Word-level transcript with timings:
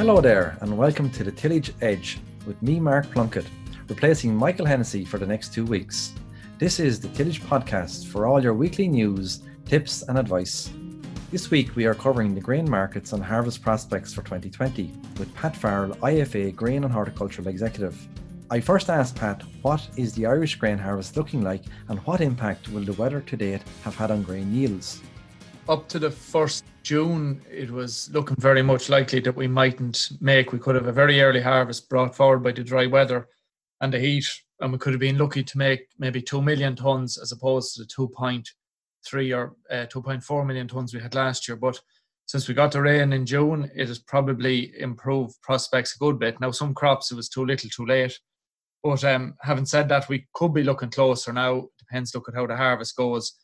Hello 0.00 0.18
there, 0.18 0.56
and 0.62 0.78
welcome 0.78 1.10
to 1.10 1.22
the 1.22 1.30
Tillage 1.30 1.74
Edge 1.82 2.20
with 2.46 2.62
me, 2.62 2.80
Mark 2.80 3.10
Plunkett, 3.10 3.44
replacing 3.86 4.34
Michael 4.34 4.64
Hennessy 4.64 5.04
for 5.04 5.18
the 5.18 5.26
next 5.26 5.52
two 5.52 5.66
weeks. 5.66 6.14
This 6.56 6.80
is 6.80 6.98
the 7.00 7.08
Tillage 7.08 7.42
podcast 7.42 8.06
for 8.06 8.26
all 8.26 8.42
your 8.42 8.54
weekly 8.54 8.88
news, 8.88 9.42
tips, 9.66 10.00
and 10.08 10.16
advice. 10.16 10.70
This 11.30 11.50
week 11.50 11.76
we 11.76 11.84
are 11.84 11.94
covering 11.94 12.34
the 12.34 12.40
grain 12.40 12.68
markets 12.68 13.12
and 13.12 13.22
harvest 13.22 13.60
prospects 13.60 14.14
for 14.14 14.22
2020 14.22 14.90
with 15.18 15.34
Pat 15.34 15.54
Farrell, 15.54 15.94
IFA 15.96 16.56
Grain 16.56 16.84
and 16.84 16.92
Horticultural 16.94 17.48
Executive. 17.48 17.94
I 18.50 18.58
first 18.58 18.88
asked 18.88 19.16
Pat 19.16 19.42
what 19.60 19.86
is 19.98 20.14
the 20.14 20.24
Irish 20.24 20.54
grain 20.54 20.78
harvest 20.78 21.18
looking 21.18 21.42
like 21.42 21.64
and 21.88 21.98
what 22.06 22.22
impact 22.22 22.70
will 22.70 22.84
the 22.84 22.94
weather 22.94 23.20
to 23.20 23.36
date 23.36 23.60
have 23.84 23.96
had 23.96 24.10
on 24.10 24.22
grain 24.22 24.50
yields? 24.54 25.02
Up 25.68 25.88
to 25.88 25.98
the 25.98 26.08
1st 26.08 26.62
June, 26.82 27.42
it 27.50 27.70
was 27.70 28.10
looking 28.12 28.36
very 28.36 28.62
much 28.62 28.88
likely 28.88 29.20
that 29.20 29.36
we 29.36 29.46
mightn't 29.46 30.10
make. 30.20 30.52
We 30.52 30.58
could 30.58 30.74
have 30.74 30.88
a 30.88 30.92
very 30.92 31.20
early 31.20 31.40
harvest 31.40 31.88
brought 31.88 32.16
forward 32.16 32.42
by 32.42 32.52
the 32.52 32.64
dry 32.64 32.86
weather 32.86 33.28
and 33.80 33.92
the 33.92 34.00
heat, 34.00 34.26
and 34.60 34.72
we 34.72 34.78
could 34.78 34.92
have 34.92 35.00
been 35.00 35.18
lucky 35.18 35.44
to 35.44 35.58
make 35.58 35.86
maybe 35.98 36.22
2 36.22 36.42
million 36.42 36.74
tonnes 36.74 37.20
as 37.20 37.32
opposed 37.32 37.74
to 37.74 37.82
the 37.82 37.88
2.3 37.88 39.36
or 39.36 39.54
uh, 39.70 39.86
2.4 39.86 40.46
million 40.46 40.66
tonnes 40.66 40.94
we 40.94 41.00
had 41.00 41.14
last 41.14 41.46
year. 41.46 41.56
But 41.56 41.80
since 42.26 42.48
we 42.48 42.54
got 42.54 42.72
the 42.72 42.80
rain 42.80 43.12
in 43.12 43.26
June, 43.26 43.70
it 43.74 43.88
has 43.88 43.98
probably 43.98 44.72
improved 44.78 45.40
prospects 45.42 45.94
a 45.94 45.98
good 45.98 46.18
bit. 46.18 46.40
Now, 46.40 46.50
some 46.50 46.74
crops 46.74 47.12
it 47.12 47.16
was 47.16 47.28
too 47.28 47.44
little, 47.44 47.70
too 47.70 47.86
late. 47.86 48.18
But 48.82 49.04
um, 49.04 49.34
having 49.42 49.66
said 49.66 49.88
that, 49.90 50.08
we 50.08 50.26
could 50.32 50.54
be 50.54 50.62
looking 50.62 50.90
closer 50.90 51.32
now. 51.32 51.66
Depends. 51.78 52.14
Look 52.14 52.28
at 52.28 52.34
how 52.34 52.46
the 52.46 52.56
harvest 52.56 52.96
goes. 52.96 53.34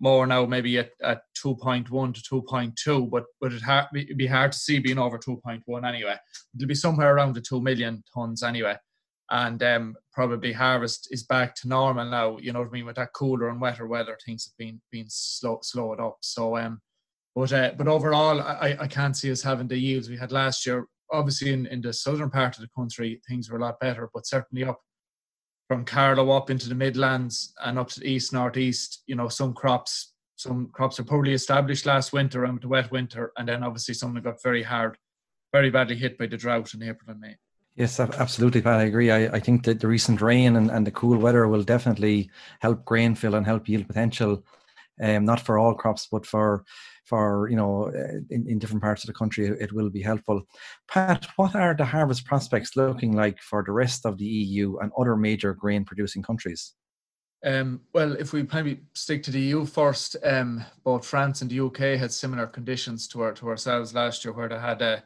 More 0.00 0.26
now, 0.26 0.44
maybe 0.44 0.78
at, 0.78 0.90
at 1.02 1.22
2.1 1.42 2.14
to 2.14 2.42
2.2, 2.42 3.10
but 3.10 3.24
but 3.40 3.52
it 3.52 3.62
ha- 3.62 3.88
it'd 3.94 4.18
be 4.18 4.26
hard 4.26 4.52
to 4.52 4.58
see 4.58 4.78
being 4.78 4.98
over 4.98 5.18
2.1 5.18 5.88
anyway. 5.88 6.16
It'll 6.54 6.68
be 6.68 6.74
somewhere 6.74 7.14
around 7.14 7.34
the 7.34 7.40
2 7.40 7.60
million 7.60 8.02
tons 8.12 8.42
anyway. 8.42 8.76
And 9.30 9.62
um, 9.62 9.96
probably 10.12 10.52
harvest 10.52 11.08
is 11.10 11.22
back 11.22 11.54
to 11.56 11.68
normal 11.68 12.10
now. 12.10 12.38
You 12.38 12.52
know 12.52 12.60
what 12.60 12.68
I 12.68 12.72
mean? 12.72 12.86
With 12.86 12.96
that 12.96 13.14
cooler 13.14 13.48
and 13.48 13.60
wetter 13.60 13.86
weather, 13.86 14.18
things 14.24 14.44
have 14.46 14.56
been 14.58 14.80
been 14.90 15.06
slow, 15.08 15.60
slowed 15.62 16.00
up. 16.00 16.18
So, 16.20 16.56
um, 16.56 16.80
but 17.34 17.52
uh, 17.52 17.72
but 17.76 17.88
overall, 17.88 18.40
I, 18.40 18.76
I 18.80 18.86
can't 18.86 19.16
see 19.16 19.30
us 19.32 19.42
having 19.42 19.68
the 19.68 19.78
yields 19.78 20.10
we 20.10 20.16
had 20.16 20.32
last 20.32 20.66
year 20.66 20.86
obviously 21.12 21.52
in, 21.52 21.66
in 21.66 21.80
the 21.80 21.92
southern 21.92 22.30
part 22.30 22.56
of 22.56 22.62
the 22.62 22.70
country 22.76 23.20
things 23.28 23.50
were 23.50 23.58
a 23.58 23.60
lot 23.60 23.78
better, 23.80 24.10
but 24.12 24.26
certainly 24.26 24.64
up 24.64 24.80
from 25.68 25.84
Carlow 25.84 26.30
up 26.30 26.50
into 26.50 26.68
the 26.68 26.74
Midlands 26.74 27.54
and 27.64 27.78
up 27.78 27.88
to 27.88 28.00
the 28.00 28.06
east 28.06 28.32
northeast, 28.32 29.02
you 29.06 29.16
know, 29.16 29.28
some 29.28 29.54
crops 29.54 30.14
some 30.36 30.68
crops 30.72 30.98
are 30.98 31.04
poorly 31.04 31.32
established 31.32 31.86
last 31.86 32.12
winter 32.12 32.44
and 32.44 32.54
with 32.54 32.62
the 32.62 32.68
wet 32.68 32.90
winter, 32.90 33.32
and 33.36 33.48
then 33.48 33.62
obviously 33.62 33.94
some 33.94 34.14
that 34.14 34.24
got 34.24 34.42
very 34.42 34.62
hard, 34.62 34.98
very 35.52 35.70
badly 35.70 35.96
hit 35.96 36.18
by 36.18 36.26
the 36.26 36.36
drought 36.36 36.74
in 36.74 36.82
April 36.82 37.10
and 37.10 37.20
May. 37.20 37.36
Yes, 37.76 37.98
absolutely, 37.98 38.60
Pat. 38.60 38.80
I 38.80 38.84
agree. 38.84 39.10
I, 39.10 39.26
I 39.26 39.40
think 39.40 39.64
that 39.64 39.80
the 39.80 39.88
recent 39.88 40.20
rain 40.20 40.56
and, 40.56 40.70
and 40.70 40.86
the 40.86 40.92
cool 40.92 41.16
weather 41.18 41.48
will 41.48 41.62
definitely 41.62 42.30
help 42.60 42.84
grain 42.84 43.14
fill 43.14 43.34
and 43.34 43.46
help 43.46 43.68
yield 43.68 43.86
potential 43.86 44.44
um, 45.00 45.24
not 45.24 45.40
for 45.40 45.58
all 45.58 45.74
crops, 45.74 46.06
but 46.10 46.24
for 46.24 46.64
for 47.04 47.48
you 47.50 47.56
know 47.56 47.88
uh, 47.88 48.18
in, 48.30 48.48
in 48.48 48.58
different 48.58 48.82
parts 48.82 49.04
of 49.04 49.08
the 49.08 49.12
country 49.12 49.46
it 49.46 49.72
will 49.72 49.90
be 49.90 50.02
helpful 50.02 50.42
pat 50.88 51.26
what 51.36 51.54
are 51.54 51.74
the 51.74 51.84
harvest 51.84 52.24
prospects 52.24 52.76
looking 52.76 53.12
like 53.12 53.38
for 53.40 53.62
the 53.64 53.72
rest 53.72 54.06
of 54.06 54.18
the 54.18 54.24
eu 54.24 54.76
and 54.78 54.90
other 54.98 55.16
major 55.16 55.54
grain 55.54 55.84
producing 55.84 56.22
countries 56.22 56.74
um, 57.44 57.82
well, 57.92 58.14
if 58.14 58.32
we 58.32 58.42
maybe 58.54 58.80
stick 58.94 59.22
to 59.24 59.30
the 59.30 59.40
EU 59.40 59.66
first, 59.66 60.16
um, 60.24 60.64
both 60.82 61.04
France 61.04 61.42
and 61.42 61.50
the 61.50 61.60
UK 61.60 62.00
had 62.00 62.10
similar 62.10 62.46
conditions 62.46 63.06
to 63.08 63.20
our, 63.20 63.32
to 63.34 63.48
ourselves 63.48 63.94
last 63.94 64.24
year, 64.24 64.32
where 64.32 64.48
they 64.48 64.58
had 64.58 64.80
uh, 64.80 65.00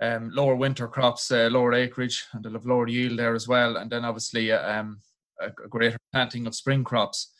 um, 0.00 0.30
lower 0.32 0.56
winter 0.56 0.88
crops, 0.88 1.30
uh, 1.30 1.48
lower 1.52 1.74
acreage, 1.74 2.24
and 2.32 2.46
have 2.46 2.64
lower 2.64 2.88
yield 2.88 3.18
there 3.18 3.34
as 3.34 3.46
well, 3.46 3.76
and 3.76 3.90
then 3.90 4.06
obviously 4.06 4.52
uh, 4.52 4.80
um, 4.80 5.00
a 5.38 5.50
greater 5.68 5.98
planting 6.12 6.46
of 6.46 6.54
spring 6.54 6.82
crops. 6.82 7.32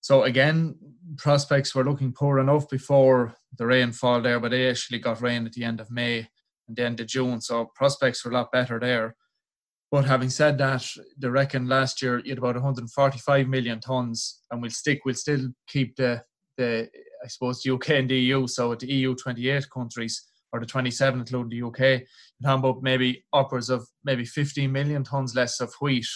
So 0.00 0.24
again, 0.24 0.76
prospects 1.16 1.74
were 1.74 1.84
looking 1.84 2.12
poor 2.12 2.38
enough 2.38 2.68
before 2.68 3.34
the 3.58 3.66
rainfall 3.66 4.22
there, 4.22 4.40
but 4.40 4.50
they 4.50 4.68
actually 4.68 4.98
got 4.98 5.20
rain 5.20 5.46
at 5.46 5.52
the 5.52 5.64
end 5.64 5.80
of 5.80 5.90
May 5.90 6.28
and 6.68 6.76
the 6.76 6.84
end 6.84 7.00
of 7.00 7.06
June. 7.06 7.40
So 7.40 7.70
prospects 7.74 8.24
were 8.24 8.30
a 8.30 8.34
lot 8.34 8.52
better 8.52 8.78
there. 8.78 9.16
But 9.90 10.04
having 10.04 10.30
said 10.30 10.56
that, 10.58 10.86
they 11.18 11.28
reckon 11.28 11.66
last 11.66 12.00
year 12.00 12.20
you 12.20 12.30
had 12.30 12.38
about 12.38 12.54
145 12.54 13.48
million 13.48 13.80
tons, 13.80 14.40
and 14.50 14.62
we'll 14.62 14.70
stick, 14.70 15.00
we'll 15.04 15.14
still 15.14 15.48
keep 15.66 15.96
the 15.96 16.22
the 16.56 16.88
I 17.24 17.26
suppose 17.26 17.62
the 17.62 17.72
UK 17.72 17.90
and 17.90 18.10
the 18.10 18.16
EU. 18.16 18.46
So 18.46 18.74
the 18.74 18.86
EU 18.92 19.14
28 19.14 19.68
countries 19.70 20.28
or 20.52 20.60
the 20.60 20.66
27 20.66 21.20
including 21.20 21.50
the 21.50 21.66
UK, 21.66 22.02
you 22.40 22.50
about 22.50 22.82
maybe 22.82 23.24
upwards 23.32 23.70
of 23.70 23.86
maybe 24.04 24.24
15 24.24 24.70
million 24.70 25.04
tons 25.04 25.34
less 25.34 25.60
of 25.60 25.72
wheat 25.80 26.06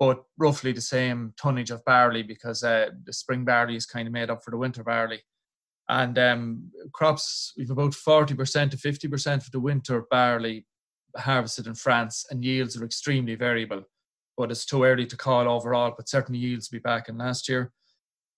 but 0.00 0.24
roughly 0.38 0.72
the 0.72 0.80
same 0.80 1.34
tonnage 1.36 1.70
of 1.70 1.84
barley 1.84 2.22
because 2.22 2.64
uh, 2.64 2.88
the 3.04 3.12
spring 3.12 3.44
barley 3.44 3.76
is 3.76 3.84
kind 3.84 4.08
of 4.08 4.14
made 4.14 4.30
up 4.30 4.42
for 4.42 4.50
the 4.50 4.56
winter 4.56 4.82
barley. 4.82 5.20
And 5.90 6.18
um, 6.18 6.70
crops, 6.94 7.52
we've 7.58 7.70
about 7.70 7.92
40% 7.92 8.70
to 8.70 8.76
50% 8.78 9.34
of 9.46 9.50
the 9.52 9.60
winter 9.60 10.06
barley 10.10 10.66
harvested 11.16 11.66
in 11.66 11.74
France, 11.74 12.24
and 12.30 12.44
yields 12.44 12.80
are 12.80 12.84
extremely 12.84 13.34
variable. 13.34 13.82
But 14.38 14.50
it's 14.50 14.64
too 14.64 14.84
early 14.84 15.04
to 15.04 15.16
call 15.16 15.46
overall, 15.46 15.92
but 15.94 16.08
certainly 16.08 16.40
yields 16.40 16.70
will 16.70 16.78
be 16.78 16.82
back 16.82 17.10
in 17.10 17.18
last 17.18 17.48
year. 17.48 17.70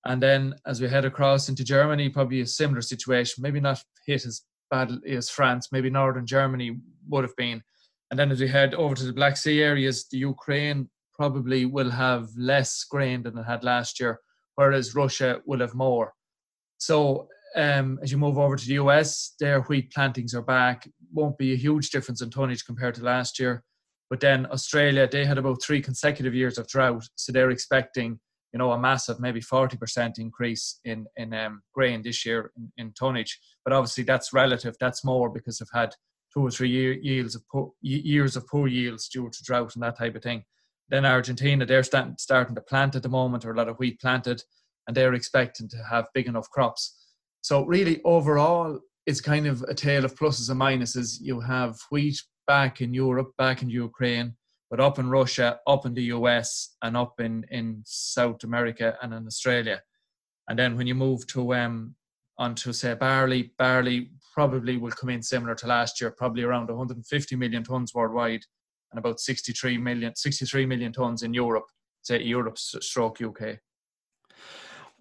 And 0.05 0.21
then 0.21 0.55
as 0.67 0.81
we 0.81 0.89
head 0.89 1.05
across 1.05 1.49
into 1.49 1.63
Germany, 1.63 2.09
probably 2.09 2.41
a 2.41 2.47
similar 2.47 2.81
situation, 2.81 3.41
maybe 3.41 3.61
not 3.61 3.85
hit 4.05 4.27
as 4.27 4.43
bad 4.69 4.91
as 5.07 5.31
France, 5.31 5.69
maybe 5.71 5.91
northern 5.91 6.27
Germany 6.27 6.79
would 7.09 7.23
have 7.23 7.37
been. 7.37 7.63
And 8.11 8.19
then 8.19 8.33
as 8.33 8.41
we 8.41 8.49
head 8.49 8.75
over 8.75 8.97
to 8.97 9.05
the 9.05 9.13
Black 9.13 9.37
Sea 9.37 9.63
areas, 9.63 10.09
the 10.11 10.19
Ukraine 10.19 10.89
probably 11.23 11.65
will 11.67 11.91
have 11.91 12.27
less 12.37 12.83
grain 12.83 13.23
than 13.23 13.39
it 13.39 13.45
had 13.45 13.63
last 13.63 14.01
year, 14.01 14.19
whereas 14.57 14.97
Russia 14.97 15.41
will 15.47 15.61
have 15.61 15.73
more. 15.73 16.13
So 16.79 17.29
um, 17.55 18.01
as 18.03 18.11
you 18.11 18.19
move 18.19 18.39
over 18.39 18.57
to 18.57 18.67
the 18.67 18.81
US, 18.85 19.37
their 19.39 19.61
wheat 19.61 19.93
plantings 19.93 20.35
are 20.35 20.43
back. 20.59 20.89
Won't 21.13 21.39
be 21.39 21.53
a 21.53 21.63
huge 21.67 21.91
difference 21.91 22.23
in 22.23 22.31
tonnage 22.31 22.67
compared 22.67 22.97
to 22.97 23.05
last 23.05 23.39
year. 23.39 23.63
But 24.11 24.19
then 24.19 24.49
Australia, 24.51 25.07
they 25.07 25.25
had 25.25 25.39
about 25.39 25.63
three 25.63 25.81
consecutive 25.81 26.35
years 26.35 26.59
of 26.59 26.67
drought, 26.67 27.05
so 27.15 27.31
they're 27.31 27.53
expecting, 27.53 28.19
you 28.53 28.59
know, 28.59 28.73
a 28.73 28.79
massive, 28.91 29.21
maybe 29.21 29.41
forty 29.41 29.77
percent 29.77 30.19
increase 30.19 30.81
in 30.85 31.07
in 31.15 31.33
um, 31.33 31.63
grain 31.73 32.03
this 32.03 32.27
year 32.27 32.51
in, 32.57 32.65
in, 32.79 32.93
tonnage. 32.95 33.39
But 33.65 33.75
obviously, 33.75 34.03
that's 34.03 34.33
relative. 34.33 34.75
That's 34.81 35.05
more 35.05 35.31
because 35.31 35.59
they've 35.59 35.81
had 35.83 35.95
two 36.35 36.43
or 36.47 36.51
three 36.51 36.71
year, 36.71 36.93
yields 36.95 37.37
of 37.37 37.43
poor, 37.47 37.71
years 37.81 38.35
of 38.35 38.45
poor 38.49 38.67
yields 38.67 39.09
due 39.09 39.31
to 39.31 39.45
drought 39.45 39.77
and 39.77 39.85
that 39.85 39.99
type 39.99 40.17
of 40.17 40.23
thing. 40.25 40.43
Then 40.93 41.07
Argentina, 41.07 41.65
they're 41.65 41.83
starting 41.83 42.17
starting 42.19 42.55
to 42.55 42.61
plant 42.61 42.95
at 42.95 43.03
the 43.03 43.09
moment, 43.09 43.47
or 43.47 43.53
a 43.53 43.57
lot 43.57 43.71
of 43.71 43.79
wheat 43.79 43.99
planted, 43.99 44.43
and 44.87 44.95
they're 44.95 45.15
expecting 45.15 45.67
to 45.71 45.79
have 45.91 46.07
big 46.13 46.27
enough 46.27 46.51
crops. 46.51 46.95
So 47.41 47.65
really, 47.65 48.03
overall, 48.05 48.79
it's 49.07 49.23
kind 49.23 49.47
of 49.47 49.63
a 49.63 49.75
tale 49.75 50.05
of 50.05 50.15
pluses 50.15 50.51
and 50.51 50.61
minuses. 50.61 51.17
You 51.19 51.41
have 51.41 51.79
wheat 51.91 52.23
back 52.47 52.83
in 52.83 52.93
Europe, 52.93 53.33
back 53.39 53.63
in 53.63 53.71
Ukraine, 53.71 54.37
but 54.71 54.81
up 54.81 54.99
in 54.99 55.09
Russia, 55.09 55.61
up 55.67 55.87
in 55.87 55.95
the 55.95 56.05
US, 56.17 56.77
and 56.83 56.95
up 56.95 57.19
in, 57.21 57.47
in 57.51 57.83
South 57.87 58.45
America 58.45 58.99
and 59.01 59.15
in 59.15 59.27
Australia. 59.27 59.81
And 60.49 60.59
then 60.59 60.77
when 60.77 60.87
you 60.87 60.95
move 60.95 61.27
to 61.29 61.55
um 61.55 61.95
onto 62.37 62.71
say 62.75 62.93
barley, 62.93 63.55
barley 63.57 64.11
probably 64.35 64.77
will 64.77 64.91
come 64.91 65.09
in 65.09 65.23
similar 65.23 65.55
to 65.55 65.67
last 65.67 66.03
year, 66.03 66.11
probably 66.11 66.43
around 66.43 66.69
150 66.69 67.37
million 67.37 67.65
tons 67.65 67.95
worldwide, 67.95 68.45
and 68.93 68.99
about 68.99 69.21
63 69.21 69.79
million, 69.79 70.15
63 70.15 70.67
million 70.67 70.93
tons 70.93 71.23
in 71.23 71.35
Europe, 71.35 71.67
say 72.03 72.23
Europe 72.23 72.59
stroke 72.59 73.21
UK. 73.21 73.59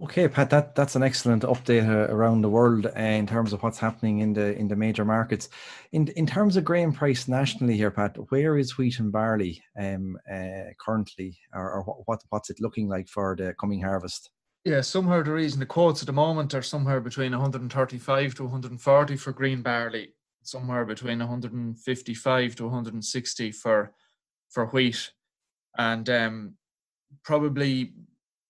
Okay, 0.04 0.28
Pat, 0.28 0.50
that, 0.50 0.74
that's 0.74 0.96
an 0.96 1.04
excellent 1.04 1.44
update 1.44 1.88
uh, 1.88 2.12
around 2.12 2.42
the 2.42 2.50
world 2.50 2.88
uh, 2.88 3.00
in 3.00 3.28
terms 3.28 3.54
of 3.54 3.62
what's 3.62 3.78
happening 3.78 4.20
in 4.20 4.34
the 4.34 4.58
in 4.58 4.68
the 4.68 4.76
major 4.76 5.06
markets. 5.06 5.50
In 5.92 6.08
in 6.16 6.26
terms 6.26 6.58
of 6.58 6.66
grain 6.66 6.92
price 6.92 7.28
nationally 7.28 7.78
here, 7.78 7.92
Pat, 7.92 8.18
where 8.30 8.58
is 8.58 8.80
wheat 8.80 8.98
and 8.98 9.12
barley 9.12 9.62
um, 9.80 10.18
uh, 10.32 10.74
currently, 10.84 11.38
or, 11.54 11.72
or 11.72 12.04
what 12.08 12.24
what's 12.30 12.50
it 12.50 12.60
looking 12.60 12.88
like 12.88 13.10
for 13.10 13.36
the 13.36 13.54
coming 13.60 13.80
harvest? 13.80 14.32
Yeah, 14.66 14.82
somewhere 14.82 15.24
the 15.24 15.34
reason 15.34 15.60
the 15.60 15.68
quotes 15.68 16.02
at 16.02 16.08
the 16.08 16.14
moment 16.14 16.56
are 16.56 16.64
somewhere 16.64 17.00
between 17.00 17.32
135 17.32 18.36
to 18.36 18.44
140 18.44 19.18
for 19.18 19.32
green 19.32 19.62
barley, 19.62 20.16
somewhere 20.44 20.86
between 20.86 21.20
155 21.20 22.56
to 22.56 22.64
160 22.64 23.52
for 23.52 23.94
for 24.50 24.66
wheat, 24.68 25.12
and 25.78 26.10
um, 26.10 26.54
probably 27.24 27.94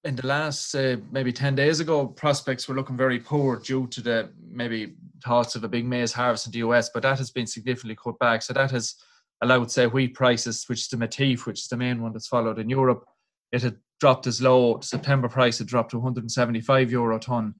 in 0.03 0.15
the 0.15 0.25
last 0.25 0.73
uh, 0.73 0.97
maybe 1.11 1.31
10 1.31 1.53
days 1.55 1.79
ago, 1.79 2.07
prospects 2.07 2.67
were 2.67 2.75
looking 2.75 2.97
very 2.97 3.19
poor 3.19 3.57
due 3.57 3.85
to 3.88 4.01
the 4.01 4.31
maybe 4.49 4.95
thoughts 5.23 5.55
of 5.55 5.63
a 5.63 5.67
big 5.67 5.85
maize 5.85 6.11
harvest 6.11 6.47
in 6.47 6.51
the 6.51 6.57
US, 6.59 6.89
but 6.89 7.03
that 7.03 7.19
has 7.19 7.29
been 7.29 7.45
significantly 7.45 7.95
cut 8.03 8.17
back. 8.17 8.41
So 8.41 8.53
that 8.53 8.71
has 8.71 8.95
allowed, 9.41 9.71
say, 9.71 9.85
wheat 9.85 10.15
prices, 10.15 10.65
which 10.67 10.81
is 10.81 10.88
the 10.88 10.97
Matif, 10.97 11.45
which 11.45 11.59
is 11.59 11.67
the 11.67 11.77
main 11.77 12.01
one 12.01 12.13
that's 12.13 12.27
followed 12.27 12.57
in 12.57 12.69
Europe, 12.69 13.05
it 13.51 13.61
had 13.61 13.77
dropped 13.99 14.27
as 14.27 14.41
low. 14.41 14.79
September 14.81 15.29
price 15.29 15.59
had 15.59 15.67
dropped 15.67 15.91
to 15.91 15.97
175 15.97 16.91
euro 16.91 17.19
ton, 17.19 17.53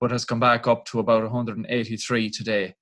but 0.00 0.10
has 0.10 0.24
come 0.24 0.40
back 0.40 0.66
up 0.66 0.84
to 0.86 0.98
about 0.98 1.22
183 1.22 2.30
today. 2.30 2.74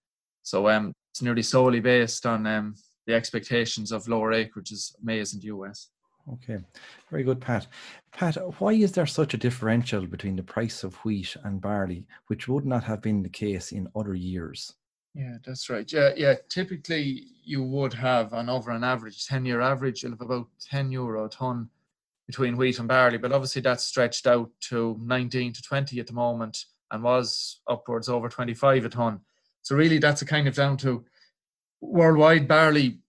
So 0.45 0.69
um, 0.69 0.93
it's 1.11 1.23
nearly 1.23 1.43
solely 1.43 1.81
based 1.81 2.27
on 2.27 2.47
um, 2.47 2.75
the 3.07 3.15
expectations 3.15 3.91
of 3.91 4.07
lower 4.07 4.33
acreages 4.33 4.95
maize 5.03 5.35
in 5.35 5.41
the 5.41 5.47
US. 5.47 5.89
Okay, 6.33 6.59
very 7.11 7.23
good, 7.23 7.41
Pat. 7.41 7.67
Pat, 8.13 8.37
why 8.61 8.73
is 8.73 8.93
there 8.93 9.07
such 9.07 9.35
a 9.35 9.39
differential 9.39 10.07
between 10.07 10.37
the 10.37 10.43
price 10.43 10.85
of 10.85 10.95
wheat 10.97 11.37
and 11.45 11.61
barley, 11.61 12.07
which 12.29 12.49
would 12.49 12.65
not 12.65 12.85
have 12.85 13.03
been 13.03 13.23
the 13.23 13.29
case 13.29 13.73
in 13.73 13.89
other 13.95 14.15
years? 14.15 14.75
Yeah, 15.15 15.37
that's 15.45 15.69
right. 15.71 15.91
Yeah, 15.93 16.11
yeah. 16.17 16.35
Typically, 16.49 17.27
you 17.45 17.63
would 17.63 17.93
have 17.95 18.33
an 18.33 18.49
over 18.49 18.71
an 18.71 18.85
average, 18.85 19.27
ten-year 19.27 19.61
average, 19.61 20.03
you'll 20.03 20.15
about 20.15 20.49
ten 20.61 20.91
euro 20.91 21.27
a 21.27 21.29
ton 21.29 21.69
between 22.27 22.57
wheat 22.57 22.79
and 22.79 22.89
barley. 22.89 23.19
But 23.19 23.33
obviously, 23.33 23.63
that's 23.63 23.85
stretched 23.85 24.27
out 24.27 24.51
to 24.69 24.99
nineteen 25.01 25.53
to 25.53 25.63
twenty 25.63 26.01
at 26.01 26.07
the 26.07 26.15
moment, 26.15 26.65
and 26.91 27.03
was 27.03 27.61
upwards 27.69 28.09
over 28.09 28.29
twenty-five 28.29 28.85
a 28.85 28.89
ton. 28.89 29.21
So 29.65 29.75
really, 29.75 29.99
that's 29.99 30.23
a 30.23 30.27
kind 30.27 30.47
of 30.47 30.55
down 30.55 30.77
to 30.79 31.05
worldwide 31.81 32.47
barley 32.47 33.01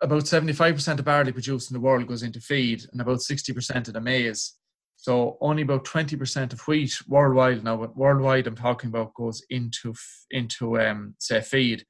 about 0.00 0.24
75% 0.24 0.98
of 0.98 1.04
barley 1.04 1.32
produced 1.32 1.70
in 1.70 1.74
the 1.74 1.80
world 1.80 2.06
goes 2.06 2.22
into 2.22 2.40
feed 2.40 2.84
and 2.92 3.00
about 3.00 3.18
60% 3.18 3.88
of 3.88 3.94
the 3.94 4.00
maize. 4.00 4.54
So 4.96 5.38
only 5.40 5.62
about 5.62 5.84
20% 5.84 6.52
of 6.52 6.60
wheat 6.62 7.00
worldwide 7.08 7.62
now, 7.62 7.76
worldwide 7.94 8.46
I'm 8.46 8.56
talking 8.56 8.88
about 8.88 9.14
goes 9.14 9.42
into 9.50 9.94
into 10.30 10.80
um, 10.80 11.14
say 11.18 11.40
feed. 11.40 11.84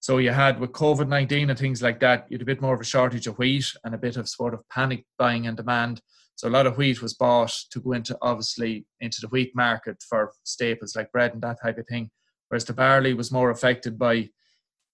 So 0.00 0.18
you 0.18 0.30
had 0.30 0.60
with 0.60 0.72
COVID 0.72 1.08
19 1.08 1.50
and 1.50 1.58
things 1.58 1.82
like 1.82 2.00
that, 2.00 2.26
you 2.28 2.36
had 2.36 2.42
a 2.42 2.46
bit 2.46 2.62
more 2.62 2.74
of 2.74 2.80
a 2.80 2.84
shortage 2.84 3.26
of 3.26 3.38
wheat 3.38 3.70
and 3.84 3.94
a 3.94 3.98
bit 3.98 4.16
of 4.16 4.28
sort 4.28 4.54
of 4.54 4.66
panic 4.70 5.04
buying 5.18 5.46
and 5.46 5.56
demand. 5.56 6.00
So 6.36 6.48
a 6.48 6.50
lot 6.50 6.66
of 6.66 6.76
wheat 6.76 7.00
was 7.00 7.14
bought 7.14 7.54
to 7.70 7.80
go 7.80 7.92
into 7.92 8.16
obviously 8.22 8.86
into 9.00 9.18
the 9.20 9.28
wheat 9.28 9.54
market 9.54 10.02
for 10.08 10.32
staples 10.44 10.96
like 10.96 11.12
bread 11.12 11.32
and 11.32 11.42
that 11.42 11.58
type 11.62 11.78
of 11.78 11.86
thing. 11.86 12.10
Whereas 12.48 12.64
the 12.64 12.72
barley 12.72 13.14
was 13.14 13.32
more 13.32 13.50
affected 13.50 13.98
by 13.98 14.28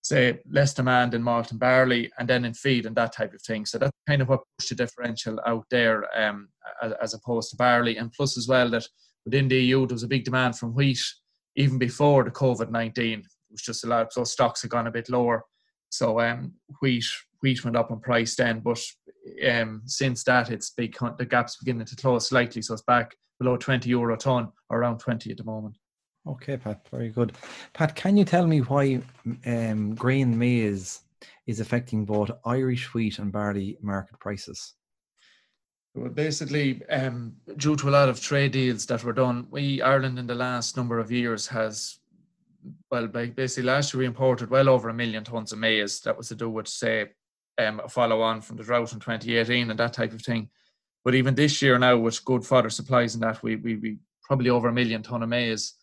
say 0.02 0.38
less 0.50 0.72
demand 0.72 1.14
in 1.14 1.22
malt 1.22 1.50
and 1.50 1.60
barley 1.60 2.10
and 2.18 2.28
then 2.28 2.44
in 2.44 2.54
feed 2.54 2.86
and 2.86 2.96
that 2.96 3.12
type 3.12 3.34
of 3.34 3.42
thing. 3.42 3.66
So 3.66 3.78
that's 3.78 3.92
kind 4.08 4.22
of 4.22 4.28
what 4.28 4.40
pushed 4.58 4.70
the 4.70 4.74
differential 4.74 5.38
out 5.46 5.66
there 5.70 6.04
um, 6.18 6.48
as, 6.82 6.92
as, 7.02 7.14
opposed 7.14 7.50
to 7.50 7.56
barley. 7.56 7.98
And 7.98 8.12
plus 8.12 8.38
as 8.38 8.48
well 8.48 8.70
that 8.70 8.86
within 9.24 9.48
the 9.48 9.56
eu 9.56 9.86
there 9.86 9.94
was 9.94 10.02
a 10.02 10.08
big 10.08 10.24
demand 10.24 10.56
from 10.56 10.74
wheat 10.74 11.02
even 11.56 11.78
before 11.78 12.24
the 12.24 12.30
covid-19 12.30 13.18
it 13.18 13.26
was 13.50 13.60
just 13.60 13.84
a 13.84 13.86
lot 13.86 14.12
so 14.12 14.24
stocks 14.24 14.62
had 14.62 14.70
gone 14.70 14.86
a 14.86 14.90
bit 14.92 15.10
lower. 15.10 15.44
So 15.90 16.20
um, 16.20 16.54
wheat 16.80 17.04
wheat 17.42 17.62
went 17.64 17.76
up 17.76 17.90
in 17.90 18.00
price 18.00 18.36
then 18.36 18.60
but 18.60 18.82
um, 19.50 19.82
since 19.84 20.24
that 20.24 20.50
it's 20.50 20.70
big 20.70 20.96
the 21.18 21.26
gap's 21.26 21.56
beginning 21.56 21.86
to 21.86 21.96
close 21.96 22.28
slightly. 22.28 22.62
So 22.62 22.74
it's 22.74 22.82
back 22.82 23.14
below 23.38 23.56
20 23.56 23.88
euro 23.88 24.14
a 24.14 24.16
ton 24.16 24.50
or 24.70 24.78
around 24.78 24.98
20 24.98 25.30
at 25.30 25.36
the 25.36 25.44
moment 25.44 25.76
Okay, 26.26 26.56
Pat, 26.56 26.86
very 26.90 27.08
good. 27.08 27.32
Pat, 27.72 27.94
can 27.94 28.16
you 28.16 28.24
tell 28.24 28.46
me 28.46 28.60
why 28.60 29.00
um, 29.46 29.94
grain 29.94 30.38
maize 30.38 31.00
is 31.46 31.60
affecting 31.60 32.04
both 32.04 32.30
Irish 32.44 32.92
wheat 32.92 33.18
and 33.18 33.32
barley 33.32 33.78
market 33.80 34.18
prices? 34.20 34.74
Well, 35.94 36.10
basically, 36.10 36.86
um, 36.88 37.34
due 37.56 37.74
to 37.76 37.88
a 37.88 37.90
lot 37.90 38.08
of 38.08 38.20
trade 38.20 38.52
deals 38.52 38.86
that 38.86 39.02
were 39.02 39.12
done, 39.12 39.46
we 39.50 39.82
Ireland 39.82 40.18
in 40.18 40.26
the 40.26 40.34
last 40.34 40.76
number 40.76 40.98
of 40.98 41.10
years 41.10 41.48
has, 41.48 41.98
well, 42.90 43.08
basically 43.08 43.64
last 43.64 43.92
year 43.92 44.00
we 44.00 44.06
imported 44.06 44.50
well 44.50 44.68
over 44.68 44.88
a 44.88 44.94
million 44.94 45.24
tons 45.24 45.52
of 45.52 45.58
maize. 45.58 46.00
That 46.00 46.16
was 46.16 46.28
to 46.28 46.36
do 46.36 46.48
with, 46.48 46.68
say, 46.68 47.08
um, 47.58 47.80
a 47.80 47.88
follow 47.88 48.20
on 48.20 48.40
from 48.40 48.56
the 48.56 48.62
drought 48.62 48.92
in 48.92 49.00
2018 49.00 49.70
and 49.70 49.78
that 49.80 49.92
type 49.94 50.12
of 50.12 50.22
thing. 50.22 50.48
But 51.04 51.14
even 51.14 51.34
this 51.34 51.60
year 51.60 51.78
now, 51.78 51.96
with 51.96 52.24
good 52.24 52.44
fodder 52.44 52.70
supplies 52.70 53.14
and 53.14 53.22
that, 53.24 53.42
we 53.42 53.56
we, 53.56 53.76
we 53.76 53.98
probably 54.22 54.50
over 54.50 54.68
a 54.68 54.72
million 54.72 55.02
ton 55.02 55.22
of 55.22 55.28
maize. 55.28 55.74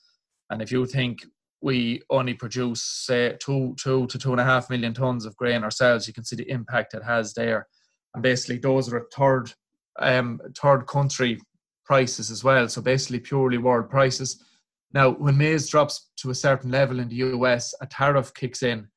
And 0.50 0.62
if 0.62 0.72
you 0.72 0.86
think 0.86 1.26
we 1.62 2.02
only 2.10 2.34
produce 2.34 2.84
say 2.84 3.36
two 3.40 3.76
two 3.80 4.08
to 4.08 4.18
two 4.18 4.32
and 4.32 4.42
a 4.42 4.44
half 4.44 4.70
million 4.70 4.94
tons 4.94 5.26
of 5.26 5.36
grain 5.36 5.64
ourselves, 5.64 6.08
you 6.08 6.14
can 6.14 6.24
see 6.24 6.36
the 6.36 6.50
impact 6.50 6.94
it 6.94 7.04
has 7.04 7.34
there. 7.34 7.68
And 8.14 8.24
basically, 8.24 8.60
those 8.60 8.92
are 8.92 9.08
third 9.14 9.54
um, 10.00 10.40
third 10.60 10.88
country 10.88 11.40
prices 11.86 12.30
as 12.30 12.44
well. 12.44 12.68
So 12.70 12.82
basically, 12.82 13.20
purely 13.20 13.58
world 13.58 13.90
prices. 13.90 14.44
Now, 14.94 15.12
when 15.12 15.38
maize 15.38 15.70
drops 15.70 16.10
to 16.18 16.30
a 16.30 16.36
certain 16.36 16.72
level 16.72 17.00
in 17.00 17.10
the 17.10 17.18
US, 17.18 17.74
a 17.82 17.88
tariff 17.88 18.34
kicks 18.34 18.64
in. 18.64 18.88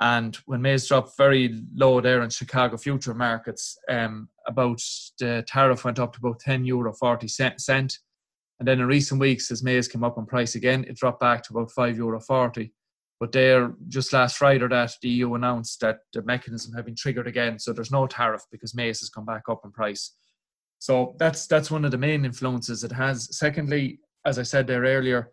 And 0.00 0.34
when 0.46 0.62
maize 0.62 0.88
dropped 0.88 1.16
very 1.18 1.62
low 1.74 2.00
there 2.00 2.22
in 2.22 2.30
Chicago 2.30 2.78
future 2.78 3.14
markets, 3.14 3.76
um, 3.90 4.28
about 4.46 4.80
the 5.18 5.44
tariff 5.46 5.84
went 5.84 5.98
up 5.98 6.14
to 6.14 6.18
about 6.18 6.40
10 6.40 6.64
euro 6.64 6.92
40 6.92 7.28
cent, 7.28 7.60
cent 7.60 7.98
and 8.60 8.68
then 8.68 8.80
in 8.80 8.86
recent 8.86 9.20
weeks, 9.20 9.50
as 9.50 9.64
maize 9.64 9.88
came 9.88 10.04
up 10.04 10.18
in 10.18 10.26
price 10.26 10.54
again, 10.54 10.84
it 10.86 10.96
dropped 10.96 11.20
back 11.20 11.42
to 11.44 11.54
about 11.54 11.72
five 11.72 11.96
euro 11.96 12.20
forty. 12.20 12.72
But 13.18 13.32
there, 13.32 13.74
just 13.88 14.12
last 14.12 14.36
Friday, 14.38 14.66
that 14.68 14.92
the 15.02 15.08
EU 15.08 15.34
announced 15.34 15.80
that 15.80 15.98
the 16.12 16.22
mechanism 16.22 16.72
had 16.74 16.84
been 16.84 16.94
triggered 16.94 17.26
again, 17.26 17.58
so 17.58 17.72
there's 17.72 17.90
no 17.90 18.06
tariff 18.06 18.42
because 18.50 18.74
maize 18.74 19.00
has 19.00 19.10
come 19.10 19.26
back 19.26 19.42
up 19.48 19.62
in 19.64 19.72
price. 19.72 20.14
So 20.78 21.16
that's 21.18 21.46
that's 21.46 21.70
one 21.70 21.84
of 21.84 21.90
the 21.90 21.98
main 21.98 22.24
influences 22.24 22.84
it 22.84 22.92
has. 22.92 23.36
Secondly, 23.36 24.00
as 24.24 24.38
I 24.38 24.42
said 24.42 24.66
there 24.66 24.82
earlier, 24.82 25.32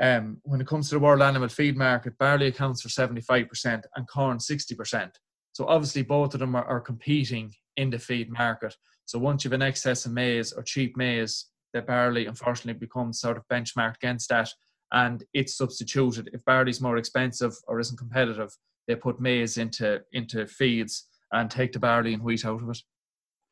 um, 0.00 0.38
when 0.42 0.60
it 0.60 0.66
comes 0.66 0.88
to 0.88 0.96
the 0.96 1.00
world 1.00 1.22
animal 1.22 1.48
feed 1.48 1.76
market, 1.76 2.18
barley 2.18 2.48
accounts 2.48 2.82
for 2.82 2.88
75% 2.88 3.82
and 3.94 4.08
corn 4.08 4.38
60%. 4.38 5.10
So 5.52 5.66
obviously 5.66 6.02
both 6.02 6.34
of 6.34 6.40
them 6.40 6.56
are, 6.56 6.64
are 6.64 6.80
competing 6.80 7.52
in 7.76 7.90
the 7.90 7.98
feed 7.98 8.30
market. 8.30 8.74
So 9.04 9.18
once 9.18 9.44
you 9.44 9.50
have 9.50 9.60
an 9.60 9.66
excess 9.66 10.06
of 10.06 10.12
maize 10.12 10.52
or 10.52 10.62
cheap 10.62 10.96
maize, 10.96 11.46
that 11.74 11.86
barley 11.86 12.24
unfortunately 12.26 12.78
becomes 12.78 13.20
sort 13.20 13.36
of 13.36 13.46
benchmarked 13.48 13.96
against 13.96 14.30
that 14.30 14.48
and 14.92 15.24
it's 15.34 15.56
substituted. 15.56 16.30
If 16.32 16.44
barley's 16.44 16.80
more 16.80 16.96
expensive 16.96 17.52
or 17.66 17.80
isn't 17.80 17.98
competitive, 17.98 18.50
they 18.86 18.94
put 18.94 19.20
maize 19.20 19.58
into 19.58 20.00
into 20.12 20.46
feeds 20.46 21.08
and 21.32 21.50
take 21.50 21.72
the 21.72 21.78
barley 21.78 22.14
and 22.14 22.22
wheat 22.22 22.46
out 22.46 22.62
of 22.62 22.70
it. 22.70 22.78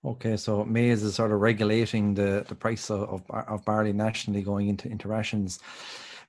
Okay, 0.05 0.37
so 0.37 0.65
maize 0.65 1.03
is 1.03 1.15
sort 1.15 1.33
of 1.33 1.41
regulating 1.41 2.15
the, 2.15 2.45
the 2.49 2.55
price 2.55 2.91
of, 2.91 3.03
of, 3.09 3.23
of 3.31 3.65
barley 3.65 3.93
nationally 3.93 4.43
going 4.43 4.69
into, 4.69 4.89
into 4.89 5.07
rations. 5.09 5.61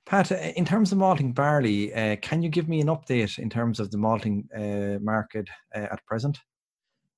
Pat, 0.06 0.30
uh, 0.30 0.36
in 0.56 0.64
terms 0.64 0.92
of 0.92 0.98
malting 0.98 1.32
barley, 1.32 1.92
uh, 1.92 2.16
can 2.16 2.42
you 2.42 2.48
give 2.48 2.68
me 2.68 2.80
an 2.80 2.88
update 2.88 3.38
in 3.38 3.50
terms 3.50 3.80
of 3.80 3.90
the 3.90 3.98
malting 3.98 4.48
uh, 4.54 5.02
market 5.02 5.48
uh, 5.74 5.88
at 5.90 6.04
present? 6.06 6.38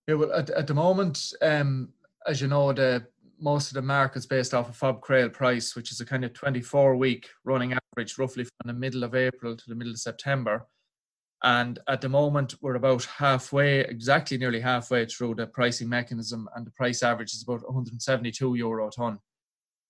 Yeah, 0.06 0.14
well, 0.14 0.32
at, 0.32 0.48
at 0.50 0.66
the 0.66 0.74
moment, 0.74 1.32
um, 1.42 1.90
as 2.26 2.40
you 2.40 2.48
know, 2.48 2.72
the 2.72 3.06
most 3.40 3.68
of 3.68 3.74
the 3.74 3.82
markets 3.82 4.26
based 4.26 4.54
off 4.54 4.68
of 4.68 4.76
FOB 4.76 5.00
Creil 5.00 5.28
price, 5.28 5.76
which 5.76 5.92
is 5.92 6.00
a 6.00 6.06
kind 6.06 6.24
of 6.24 6.32
24 6.32 6.96
week 6.96 7.28
running 7.44 7.72
average, 7.72 8.18
roughly 8.18 8.44
from 8.44 8.66
the 8.66 8.72
middle 8.72 9.04
of 9.04 9.14
April 9.14 9.56
to 9.56 9.64
the 9.68 9.74
middle 9.74 9.92
of 9.92 9.98
September. 9.98 10.66
And 11.42 11.78
at 11.88 12.00
the 12.00 12.08
moment, 12.08 12.54
we're 12.62 12.76
about 12.76 13.04
halfway, 13.04 13.80
exactly 13.80 14.38
nearly 14.38 14.60
halfway 14.60 15.04
through 15.04 15.34
the 15.34 15.46
pricing 15.46 15.88
mechanism, 15.88 16.48
and 16.54 16.66
the 16.66 16.70
price 16.72 17.02
average 17.02 17.34
is 17.34 17.42
about 17.42 17.64
172 17.66 18.54
euro 18.54 18.88
a 18.88 18.90
ton. 18.90 19.18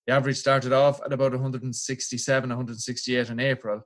The 0.05 0.13
average 0.13 0.37
started 0.37 0.73
off 0.73 1.01
at 1.05 1.13
about 1.13 1.31
167, 1.31 2.49
168 2.49 3.29
in 3.29 3.39
April, 3.39 3.81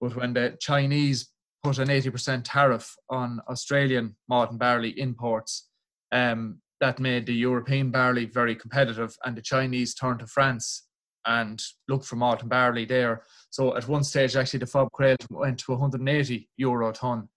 but 0.00 0.14
when 0.14 0.34
the 0.34 0.56
Chinese 0.60 1.30
put 1.62 1.78
an 1.78 1.88
80% 1.88 2.42
tariff 2.44 2.94
on 3.10 3.40
Australian 3.48 4.16
malt 4.28 4.50
and 4.50 4.58
barley 4.58 4.98
imports, 4.98 5.68
um, 6.12 6.60
that 6.80 6.98
made 6.98 7.26
the 7.26 7.34
European 7.34 7.90
barley 7.90 8.26
very 8.26 8.54
competitive, 8.54 9.16
and 9.24 9.36
the 9.36 9.42
Chinese 9.42 9.94
turned 9.94 10.20
to 10.20 10.26
France 10.26 10.86
and 11.26 11.60
looked 11.88 12.04
for 12.04 12.16
malt 12.16 12.40
and 12.40 12.50
barley 12.50 12.84
there. 12.84 13.22
So 13.50 13.76
at 13.76 13.88
one 13.88 14.04
stage, 14.04 14.36
actually, 14.36 14.60
the 14.60 14.66
FOB 14.66 14.92
Creil 14.92 15.16
went 15.30 15.58
to 15.60 15.72
180 15.72 16.48
euro 16.56 16.92
ton, 16.92 17.28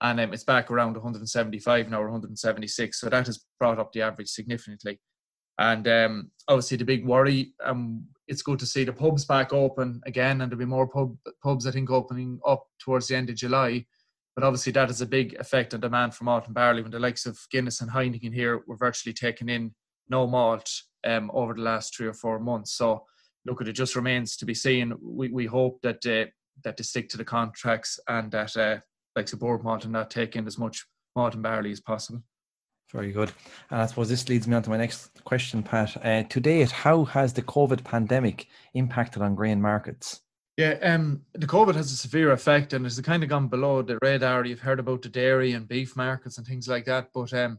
and 0.00 0.20
um, 0.20 0.32
it's 0.32 0.44
back 0.44 0.70
around 0.70 0.94
175 0.94 1.88
now 1.88 2.00
or 2.00 2.10
176. 2.10 3.00
So 3.00 3.08
that 3.08 3.26
has 3.26 3.44
brought 3.58 3.78
up 3.78 3.92
the 3.92 4.02
average 4.02 4.28
significantly. 4.28 5.00
And 5.58 5.86
um, 5.88 6.30
obviously, 6.48 6.78
the 6.78 6.84
big 6.84 7.06
worry, 7.06 7.52
um, 7.64 8.06
it's 8.28 8.42
good 8.42 8.58
to 8.60 8.66
see 8.66 8.84
the 8.84 8.92
pubs 8.92 9.24
back 9.24 9.52
open 9.52 10.00
again, 10.06 10.40
and 10.40 10.50
there'll 10.50 10.58
be 10.58 10.64
more 10.64 10.86
pub, 10.86 11.16
pubs, 11.42 11.66
I 11.66 11.70
think, 11.70 11.90
opening 11.90 12.40
up 12.46 12.64
towards 12.78 13.08
the 13.08 13.16
end 13.16 13.28
of 13.30 13.36
July. 13.36 13.86
But 14.40 14.46
obviously, 14.46 14.72
that 14.72 14.88
has 14.88 15.02
a 15.02 15.06
big 15.06 15.34
effect 15.38 15.74
on 15.74 15.80
demand 15.80 16.14
for 16.14 16.24
malt 16.24 16.46
and 16.46 16.54
barley. 16.54 16.80
When 16.80 16.90
the 16.90 16.98
likes 16.98 17.26
of 17.26 17.38
Guinness 17.50 17.82
and 17.82 17.90
Heineken 17.90 18.32
here 18.32 18.62
were 18.66 18.76
virtually 18.76 19.12
taking 19.12 19.50
in 19.50 19.74
no 20.08 20.26
malt 20.26 20.72
um, 21.04 21.30
over 21.34 21.52
the 21.52 21.60
last 21.60 21.94
three 21.94 22.06
or 22.06 22.14
four 22.14 22.38
months. 22.38 22.72
So, 22.72 23.04
look, 23.44 23.60
it 23.60 23.70
just 23.74 23.96
remains 23.96 24.38
to 24.38 24.46
be 24.46 24.54
seen. 24.54 24.94
We, 25.02 25.28
we 25.28 25.44
hope 25.44 25.82
that 25.82 26.06
uh, 26.06 26.30
that 26.64 26.78
they 26.78 26.84
stick 26.84 27.10
to 27.10 27.18
the 27.18 27.24
contracts 27.24 28.00
and 28.08 28.30
that 28.30 28.56
uh, 28.56 28.78
like 29.14 29.26
the 29.26 29.36
Boortmalt 29.36 29.84
and 29.84 29.92
not 29.92 30.10
take 30.10 30.36
in 30.36 30.46
as 30.46 30.56
much 30.56 30.86
malt 31.14 31.34
and 31.34 31.42
barley 31.42 31.72
as 31.72 31.80
possible. 31.80 32.22
Very 32.92 33.12
good. 33.12 33.32
And 33.70 33.82
I 33.82 33.84
suppose 33.84 34.08
this 34.08 34.26
leads 34.30 34.48
me 34.48 34.56
on 34.56 34.62
to 34.62 34.70
my 34.70 34.78
next 34.78 35.22
question, 35.24 35.62
Pat. 35.62 36.02
Uh, 36.02 36.22
to 36.22 36.40
date, 36.40 36.70
how 36.70 37.04
has 37.04 37.34
the 37.34 37.42
COVID 37.42 37.84
pandemic 37.84 38.48
impacted 38.72 39.20
on 39.20 39.34
grain 39.34 39.60
markets? 39.60 40.22
Yeah, 40.60 40.76
um, 40.82 41.22
the 41.32 41.46
COVID 41.46 41.74
has 41.74 41.90
a 41.90 41.96
severe 41.96 42.32
effect, 42.32 42.74
and 42.74 42.84
it's 42.84 43.00
kind 43.00 43.22
of 43.22 43.30
gone 43.30 43.48
below 43.48 43.80
the 43.80 43.98
radar. 44.02 44.44
You've 44.44 44.60
heard 44.60 44.78
about 44.78 45.00
the 45.00 45.08
dairy 45.08 45.52
and 45.52 45.66
beef 45.66 45.96
markets 45.96 46.36
and 46.36 46.46
things 46.46 46.68
like 46.68 46.84
that, 46.84 47.08
but 47.14 47.32
um, 47.32 47.58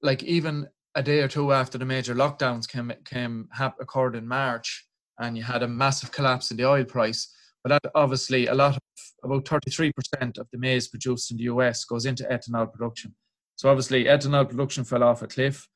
like 0.00 0.22
even 0.22 0.66
a 0.94 1.02
day 1.02 1.20
or 1.20 1.28
two 1.28 1.52
after 1.52 1.76
the 1.76 1.84
major 1.84 2.14
lockdowns 2.14 2.66
came 2.66 2.90
came 3.04 3.50
occurred 3.78 4.16
in 4.16 4.26
March, 4.26 4.86
and 5.18 5.36
you 5.36 5.42
had 5.42 5.62
a 5.62 5.68
massive 5.68 6.10
collapse 6.10 6.50
in 6.50 6.56
the 6.56 6.64
oil 6.64 6.84
price. 6.84 7.28
But 7.62 7.68
that 7.68 7.92
obviously 7.94 8.46
a 8.46 8.54
lot 8.54 8.78
of 8.78 8.82
about 9.22 9.44
33% 9.44 9.92
of 10.38 10.48
the 10.50 10.58
maize 10.58 10.88
produced 10.88 11.32
in 11.32 11.36
the 11.36 11.42
US 11.54 11.84
goes 11.84 12.06
into 12.06 12.24
ethanol 12.24 12.72
production. 12.72 13.14
So 13.56 13.68
obviously 13.68 14.04
ethanol 14.04 14.48
production 14.48 14.84
fell 14.84 15.02
off 15.02 15.20
a 15.20 15.26
cliff. 15.26 15.68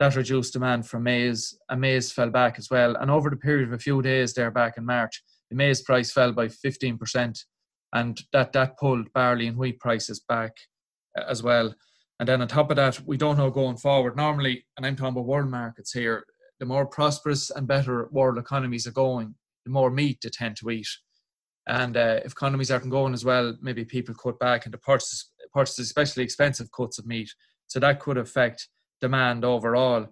That 0.00 0.16
reduced 0.16 0.54
demand 0.54 0.88
for 0.88 0.98
maize, 0.98 1.56
and 1.68 1.80
maize 1.80 2.10
fell 2.10 2.30
back 2.30 2.58
as 2.58 2.68
well. 2.68 2.96
And 2.96 3.12
over 3.12 3.30
the 3.30 3.36
period 3.36 3.68
of 3.68 3.74
a 3.74 3.78
few 3.78 4.02
days 4.02 4.34
there 4.34 4.50
back 4.50 4.76
in 4.76 4.84
March, 4.84 5.22
the 5.50 5.56
maize 5.56 5.82
price 5.82 6.12
fell 6.12 6.32
by 6.32 6.46
15%, 6.46 7.38
and 7.92 8.20
that 8.32 8.52
that 8.52 8.78
pulled 8.78 9.12
barley 9.12 9.46
and 9.46 9.58
wheat 9.58 9.80
prices 9.80 10.20
back 10.20 10.52
uh, 11.18 11.24
as 11.28 11.42
well. 11.42 11.74
And 12.18 12.28
then 12.28 12.42
on 12.42 12.48
top 12.48 12.70
of 12.70 12.76
that, 12.76 13.00
we 13.06 13.16
don't 13.16 13.38
know 13.38 13.50
going 13.50 13.78
forward. 13.78 14.16
Normally, 14.16 14.66
and 14.76 14.86
I'm 14.86 14.94
talking 14.94 15.12
about 15.12 15.26
world 15.26 15.50
markets 15.50 15.92
here, 15.92 16.24
the 16.60 16.66
more 16.66 16.86
prosperous 16.86 17.50
and 17.50 17.66
better 17.66 18.08
world 18.12 18.38
economies 18.38 18.86
are 18.86 18.92
going, 18.92 19.34
the 19.64 19.70
more 19.70 19.90
meat 19.90 20.18
they 20.22 20.28
tend 20.28 20.56
to 20.58 20.70
eat. 20.70 20.86
And 21.66 21.96
uh, 21.96 22.20
if 22.24 22.32
economies 22.32 22.70
aren't 22.70 22.90
going 22.90 23.14
as 23.14 23.24
well, 23.24 23.56
maybe 23.60 23.84
people 23.84 24.14
cut 24.14 24.38
back 24.38 24.66
into 24.66 24.78
purchase, 24.78 25.30
purchase 25.52 25.78
especially 25.78 26.22
expensive 26.22 26.70
cuts 26.72 26.98
of 26.98 27.06
meat. 27.06 27.30
So 27.68 27.80
that 27.80 28.00
could 28.00 28.18
affect 28.18 28.68
demand 29.00 29.44
overall. 29.44 30.08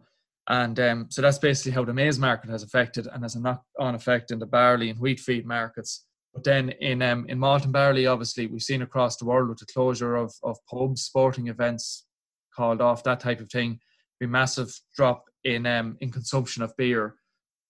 And 0.49 0.81
um, 0.81 1.07
so 1.11 1.21
that's 1.21 1.39
basically 1.39 1.73
how 1.73 1.85
the 1.85 1.93
maize 1.93 2.19
market 2.19 2.51
has 2.51 2.63
affected 2.63 3.07
and 3.07 3.23
has 3.23 3.35
a 3.35 3.41
knock 3.41 3.63
on 3.79 3.95
effect 3.95 4.31
in 4.31 4.39
the 4.39 4.47
barley 4.47 4.89
and 4.89 4.99
wheat 4.99 5.21
feed 5.21 5.47
markets. 5.47 6.07
But 6.33 6.45
then 6.45 6.71
in 6.81 7.03
um, 7.03 7.27
in 7.29 7.39
malt 7.39 7.65
and 7.65 7.73
barley, 7.73 8.07
obviously, 8.07 8.47
we've 8.47 8.63
seen 8.63 8.83
across 8.83 9.17
the 9.17 9.25
world 9.27 9.49
with 9.49 9.59
the 9.59 9.67
closure 9.67 10.17
of, 10.17 10.33
of 10.43 10.57
pubs, 10.71 11.03
sporting 11.03 11.49
events 11.49 12.07
called 12.55 12.81
off, 12.81 13.05
that 13.05 13.21
type 13.21 13.41
of 13.41 13.51
thing, 13.51 13.79
be 14.21 14.27
massive 14.27 14.73
drop 14.97 15.25
in 15.45 15.67
um, 15.67 15.97
in 16.01 16.11
consumption 16.11 16.63
of 16.63 16.77
beer, 16.77 17.17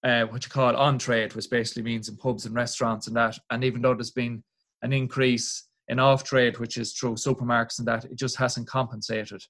uh, 0.05 0.25
what 0.25 0.45
you 0.45 0.51
call 0.51 0.77
on 0.77 0.99
trade, 0.99 1.35
which 1.35 1.51
basically 1.51 1.83
means 1.83 2.09
in 2.09 2.17
pubs 2.17 2.47
and 2.47 2.55
restaurants 2.55 3.07
and 3.07 3.17
that. 3.17 3.39
And 3.51 3.65
even 3.65 3.83
though 3.83 3.95
there's 3.95 4.11
been 4.11 4.43
an 4.83 4.93
increase 4.93 5.65
in 5.89 5.99
off 5.99 6.23
trade, 6.23 6.59
which 6.59 6.77
is 6.77 6.93
through 6.93 7.15
supermarkets 7.15 7.79
and 7.79 7.89
that, 7.89 8.05
it 8.05 8.17
just 8.17 8.37
hasn't 8.37 8.69
compensated 8.69 9.43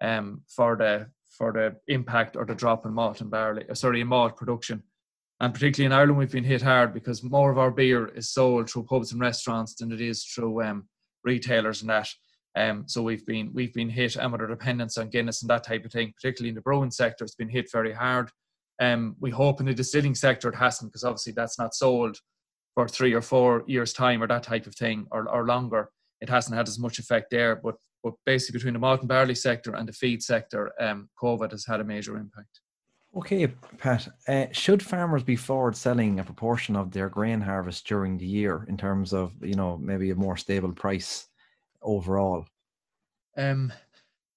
um, 0.00 0.42
for 0.48 0.76
the 0.76 1.06
for 1.36 1.52
the 1.52 1.76
impact 1.92 2.36
or 2.36 2.44
the 2.44 2.54
drop 2.54 2.86
in 2.86 2.94
malt 2.94 3.20
and 3.20 3.30
barley, 3.30 3.64
uh, 3.68 3.74
sorry, 3.74 4.00
in 4.00 4.08
malt 4.08 4.36
production. 4.36 4.82
And 5.40 5.52
particularly 5.52 5.86
in 5.86 5.98
Ireland, 5.98 6.18
we've 6.18 6.32
been 6.32 6.44
hit 6.44 6.62
hard 6.62 6.94
because 6.94 7.22
more 7.22 7.50
of 7.50 7.58
our 7.58 7.70
beer 7.70 8.08
is 8.08 8.30
sold 8.30 8.70
through 8.70 8.84
pubs 8.84 9.12
and 9.12 9.20
restaurants 9.20 9.74
than 9.74 9.92
it 9.92 10.00
is 10.00 10.24
through 10.24 10.62
um, 10.62 10.88
retailers 11.24 11.82
and 11.82 11.90
that. 11.90 12.08
Um, 12.56 12.84
so 12.86 13.02
we've 13.02 13.26
been 13.26 13.50
we've 13.52 13.74
been 13.74 13.90
hit, 13.90 14.16
and 14.16 14.32
with 14.32 14.40
our 14.40 14.46
dependence 14.46 14.96
on 14.96 15.10
Guinness 15.10 15.42
and 15.42 15.50
that 15.50 15.64
type 15.64 15.84
of 15.84 15.92
thing, 15.92 16.14
particularly 16.16 16.48
in 16.48 16.54
the 16.54 16.62
brewing 16.62 16.90
sector, 16.90 17.22
it's 17.22 17.34
been 17.34 17.50
hit 17.50 17.70
very 17.70 17.92
hard. 17.92 18.30
Um, 18.80 19.16
we 19.20 19.30
hope 19.30 19.60
in 19.60 19.66
the 19.66 19.74
distilling 19.74 20.14
sector 20.14 20.48
it 20.48 20.54
hasn't, 20.54 20.90
because 20.90 21.04
obviously 21.04 21.34
that's 21.34 21.58
not 21.58 21.74
sold 21.74 22.16
for 22.74 22.88
three 22.88 23.12
or 23.12 23.22
four 23.22 23.62
years' 23.66 23.92
time 23.92 24.22
or 24.22 24.26
that 24.28 24.42
type 24.42 24.66
of 24.66 24.74
thing, 24.74 25.06
or, 25.10 25.28
or 25.28 25.46
longer. 25.46 25.90
It 26.22 26.30
hasn't 26.30 26.56
had 26.56 26.68
as 26.68 26.78
much 26.78 26.98
effect 26.98 27.30
there, 27.30 27.56
but 27.56 27.74
but 28.06 28.14
basically 28.24 28.58
between 28.58 28.74
the 28.74 28.78
malt 28.78 29.00
and 29.00 29.08
barley 29.08 29.34
sector 29.34 29.74
and 29.74 29.88
the 29.88 29.92
feed 29.92 30.22
sector, 30.22 30.72
um, 30.80 31.08
COVID 31.20 31.50
has 31.50 31.66
had 31.66 31.80
a 31.80 31.84
major 31.84 32.16
impact. 32.16 32.60
Okay, 33.16 33.48
Pat. 33.78 34.06
Uh, 34.28 34.46
should 34.52 34.80
farmers 34.80 35.24
be 35.24 35.34
forward 35.34 35.74
selling 35.74 36.20
a 36.20 36.24
proportion 36.24 36.76
of 36.76 36.92
their 36.92 37.08
grain 37.08 37.40
harvest 37.40 37.84
during 37.84 38.16
the 38.16 38.26
year 38.26 38.64
in 38.68 38.76
terms 38.76 39.12
of 39.12 39.32
you 39.42 39.56
know 39.56 39.76
maybe 39.78 40.10
a 40.10 40.14
more 40.14 40.36
stable 40.36 40.70
price 40.70 41.26
overall? 41.82 42.46
Um, 43.36 43.72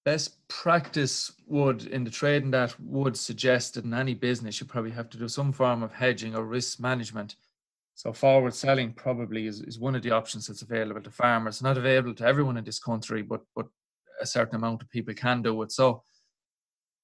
best 0.04 0.48
practice 0.48 1.32
would 1.46 1.86
in 1.86 2.04
the 2.04 2.10
trading 2.10 2.50
that 2.52 2.74
would 2.80 3.16
suggest 3.16 3.76
that 3.76 3.86
in 3.86 3.94
any 3.94 4.16
business 4.16 4.60
you 4.60 4.66
probably 4.66 4.92
have 4.92 5.12
to 5.12 5.20
do 5.20 5.28
some 5.28 5.52
form 5.52 5.84
of 5.84 5.94
hedging 5.94 6.36
or 6.36 6.44
risk 6.44 6.80
management 6.80 7.36
so 8.00 8.14
forward 8.14 8.54
selling 8.54 8.94
probably 8.94 9.46
is, 9.46 9.60
is 9.60 9.78
one 9.78 9.94
of 9.94 10.02
the 10.02 10.12
options 10.12 10.48
that's 10.48 10.62
available 10.62 11.02
to 11.02 11.12
farmers. 11.12 11.62
Not 11.62 11.78
available 11.78 12.14
to 12.14 12.26
everyone 12.26 12.56
in 12.56 12.64
this 12.64 12.80
country, 12.80 13.22
but 13.22 13.42
but 13.54 13.66
a 14.22 14.26
certain 14.26 14.56
amount 14.56 14.82
of 14.82 14.90
people 14.90 15.14
can 15.14 15.42
do 15.42 15.62
it. 15.64 15.74
So 15.74 16.04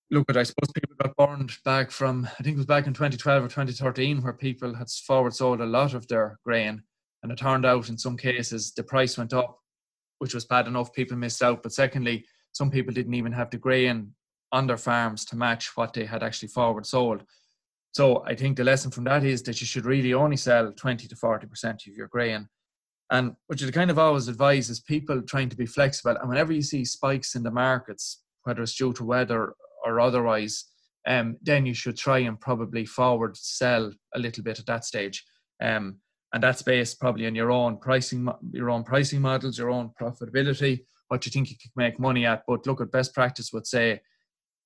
look 0.10 0.30
at 0.30 0.38
I 0.38 0.44
suppose 0.44 0.72
people 0.74 0.96
got 0.98 1.18
burned 1.18 1.52
back 1.66 1.92
from 1.92 2.30
I 2.40 2.44
think 2.44 2.54
it 2.54 2.64
was 2.64 2.66
back 2.66 2.88
in 2.88 2.94
2012 2.94 3.44
or 3.44 3.48
2013 3.50 4.22
where 4.22 4.32
people 4.32 4.74
had 4.74 4.90
forward 4.90 5.34
sold 5.34 5.60
a 5.60 5.66
lot 5.66 5.96
of 5.96 6.08
their 6.08 6.40
grain 6.46 6.82
and 7.24 7.30
it 7.30 7.40
turned 7.40 7.66
out 7.66 7.90
in 7.90 7.98
some 7.98 8.16
cases 8.16 8.72
the 8.72 8.82
price 8.82 9.18
went 9.18 9.34
up, 9.34 9.60
which 10.20 10.34
was 10.34 10.46
bad 10.46 10.66
enough, 10.66 10.94
people 10.94 11.18
missed 11.18 11.44
out. 11.44 11.62
But 11.62 11.74
secondly, 11.74 12.24
some 12.54 12.72
people 12.72 12.94
didn't 12.94 13.16
even 13.16 13.34
have 13.34 13.50
the 13.50 13.58
grain 13.58 14.14
on 14.54 14.66
their 14.66 14.78
farms 14.78 15.26
to 15.26 15.36
match 15.36 15.76
what 15.76 15.92
they 15.92 16.06
had 16.06 16.24
actually 16.24 16.48
forward 16.48 16.86
sold. 16.86 17.26
So 17.96 18.26
I 18.28 18.36
think 18.36 18.58
the 18.58 18.66
lesson 18.66 18.92
from 18.92 19.06
that 19.06 19.24
is 19.24 19.42
that 19.44 19.62
you 19.62 19.66
should 19.66 19.86
really 19.86 20.14
only 20.14 20.36
sell 20.36 20.70
20 20.70 21.08
to 21.08 21.16
40% 21.16 21.88
of 21.88 21.96
your 21.96 22.10
grain. 22.10 22.50
And 23.10 23.38
what 23.48 23.62
you 23.62 23.72
kind 23.72 23.90
of 23.90 23.98
always 23.98 24.28
advise 24.28 24.70
is 24.70 24.82
people 24.82 25.22
trying 25.22 25.48
to 25.48 25.56
be 25.56 25.66
flexible. 25.66 26.18
And 26.20 26.28
whenever 26.28 26.52
you 26.52 26.62
see 26.62 26.84
spikes 26.84 27.36
in 27.36 27.44
the 27.44 27.52
markets, 27.52 28.22
whether 28.44 28.62
it's 28.64 28.76
due 28.76 28.92
to 28.92 29.06
weather 29.06 29.54
or 29.86 30.02
otherwise, 30.02 30.66
um, 31.08 31.38
then 31.42 31.66
you 31.66 31.74
should 31.74 31.96
try 31.96 32.18
and 32.18 32.38
probably 32.38 32.86
forward 32.86 33.38
sell 33.38 33.94
a 34.14 34.20
little 34.20 34.44
bit 34.44 34.60
at 34.60 34.66
that 34.66 34.84
stage. 34.84 35.24
Um, 35.64 36.00
and 36.34 36.44
that's 36.44 36.64
based 36.64 37.00
probably 37.00 37.28
on 37.28 37.36
your 37.36 37.50
own 37.50 37.78
pricing, 37.78 38.28
your 38.52 38.72
own 38.72 38.84
pricing 38.84 39.22
models, 39.22 39.58
your 39.58 39.70
own 39.70 39.92
profitability, 39.98 40.82
what 41.08 41.26
you 41.26 41.32
think 41.32 41.50
you 41.50 41.56
can 41.56 41.72
make 41.78 41.98
money 41.98 42.26
at. 42.26 42.44
But 42.46 42.68
look 42.68 42.82
at 42.82 42.92
best 42.92 43.14
practice 43.14 43.54
would 43.54 43.66
say 43.66 44.02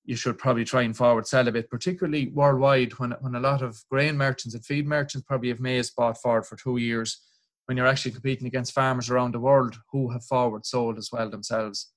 you 0.05 0.15
should 0.15 0.37
probably 0.37 0.65
try 0.65 0.83
and 0.83 0.95
forward 0.95 1.27
sell 1.27 1.47
a 1.47 1.51
bit, 1.51 1.69
particularly 1.69 2.31
worldwide 2.33 2.93
when, 2.93 3.11
when 3.21 3.35
a 3.35 3.39
lot 3.39 3.61
of 3.61 3.83
grain 3.89 4.17
merchants 4.17 4.55
and 4.55 4.65
feed 4.65 4.87
merchants 4.87 5.25
probably 5.27 5.49
have 5.49 5.59
maize 5.59 5.91
bought 5.91 6.19
forward 6.19 6.45
for 6.45 6.55
two 6.55 6.77
years 6.77 7.21
when 7.65 7.77
you're 7.77 7.87
actually 7.87 8.11
competing 8.11 8.47
against 8.47 8.73
farmers 8.73 9.11
around 9.11 9.33
the 9.33 9.39
world 9.39 9.77
who 9.91 10.09
have 10.09 10.23
forward 10.23 10.65
sold 10.65 10.97
as 10.97 11.09
well 11.11 11.29
themselves. 11.29 11.91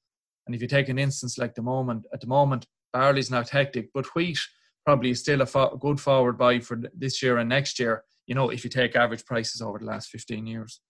And 0.46 0.54
if 0.54 0.60
you 0.60 0.68
take 0.68 0.90
an 0.90 0.98
instance 0.98 1.38
like 1.38 1.54
the 1.54 1.62
moment, 1.62 2.04
at 2.12 2.20
the 2.20 2.26
moment, 2.26 2.66
barley's 2.92 3.30
not 3.30 3.48
hectic, 3.48 3.88
but 3.94 4.14
wheat 4.14 4.38
probably 4.84 5.10
is 5.10 5.20
still 5.20 5.40
a 5.40 5.46
fo- 5.46 5.76
good 5.76 5.98
forward 5.98 6.36
buy 6.36 6.60
for 6.60 6.78
this 6.94 7.22
year 7.22 7.38
and 7.38 7.48
next 7.48 7.78
year, 7.78 8.04
you 8.26 8.34
know, 8.34 8.50
if 8.50 8.64
you 8.64 8.70
take 8.70 8.96
average 8.96 9.24
prices 9.24 9.62
over 9.62 9.78
the 9.78 9.86
last 9.86 10.10
15 10.10 10.46
years. 10.46 10.80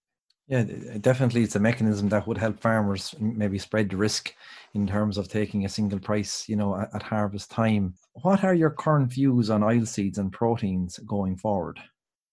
Yeah, 0.49 0.65
definitely, 1.01 1.45
it's 1.45 1.57
a 1.57 1.61
mechanism 1.61 2.09
that 2.09 2.27
would 2.27 2.37
help 2.37 2.61
farmers 2.61 3.15
maybe 3.21 3.59
spread 3.59 3.89
the 3.91 3.97
risk 3.97 4.35
in 4.75 4.87
terms 4.87 5.17
of 5.17 5.29
taking 5.29 5.65
a 5.65 5.69
single 5.69 6.01
price, 6.01 6.49
you 6.49 6.57
know, 6.57 6.77
at, 6.93 7.03
harvest 7.03 7.51
time. 7.51 7.95
What 8.15 8.43
are 8.43 8.55
your 8.55 8.71
current 8.71 9.13
views 9.13 9.51
on 9.51 9.63
oil 9.63 9.87
seeds 9.87 10.19
and 10.19 10.33
proteins 10.33 10.99
going 11.07 11.37
forward? 11.37 11.79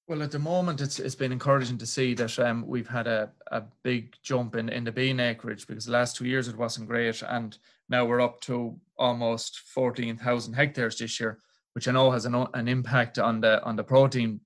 Well, 0.07 0.23
at 0.23 0.31
the 0.31 0.39
moment, 0.39 0.81
it's 0.81 0.97
it's 0.97 1.13
been 1.13 1.31
encouraging 1.31 1.77
to 1.77 1.85
see 1.85 2.15
that 2.15 2.39
um, 2.39 2.65
we've 2.65 2.87
had 2.87 3.05
a, 3.05 3.31
a 3.51 3.61
big 3.83 4.15
jump 4.23 4.55
in, 4.55 4.67
in 4.67 4.83
the 4.83 4.91
bean 4.91 5.19
acreage 5.19 5.67
because 5.67 5.85
the 5.85 5.91
last 5.91 6.15
two 6.15 6.25
years 6.25 6.47
it 6.47 6.57
wasn't 6.57 6.87
great, 6.87 7.21
and 7.21 7.59
now 7.89 8.05
we're 8.05 8.21
up 8.21 8.41
to 8.41 8.75
almost 8.97 9.59
fourteen 9.59 10.17
thousand 10.17 10.55
hectares 10.55 10.97
this 10.97 11.19
year, 11.19 11.39
which 11.73 11.87
I 11.87 11.91
know 11.91 12.09
has 12.09 12.25
an, 12.25 12.33
an 12.55 12.67
impact 12.67 13.19
on 13.19 13.39
the 13.39 13.63
on 13.63 13.75
the 13.75 13.83
protein 13.83 14.41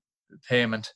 payment 0.46 0.92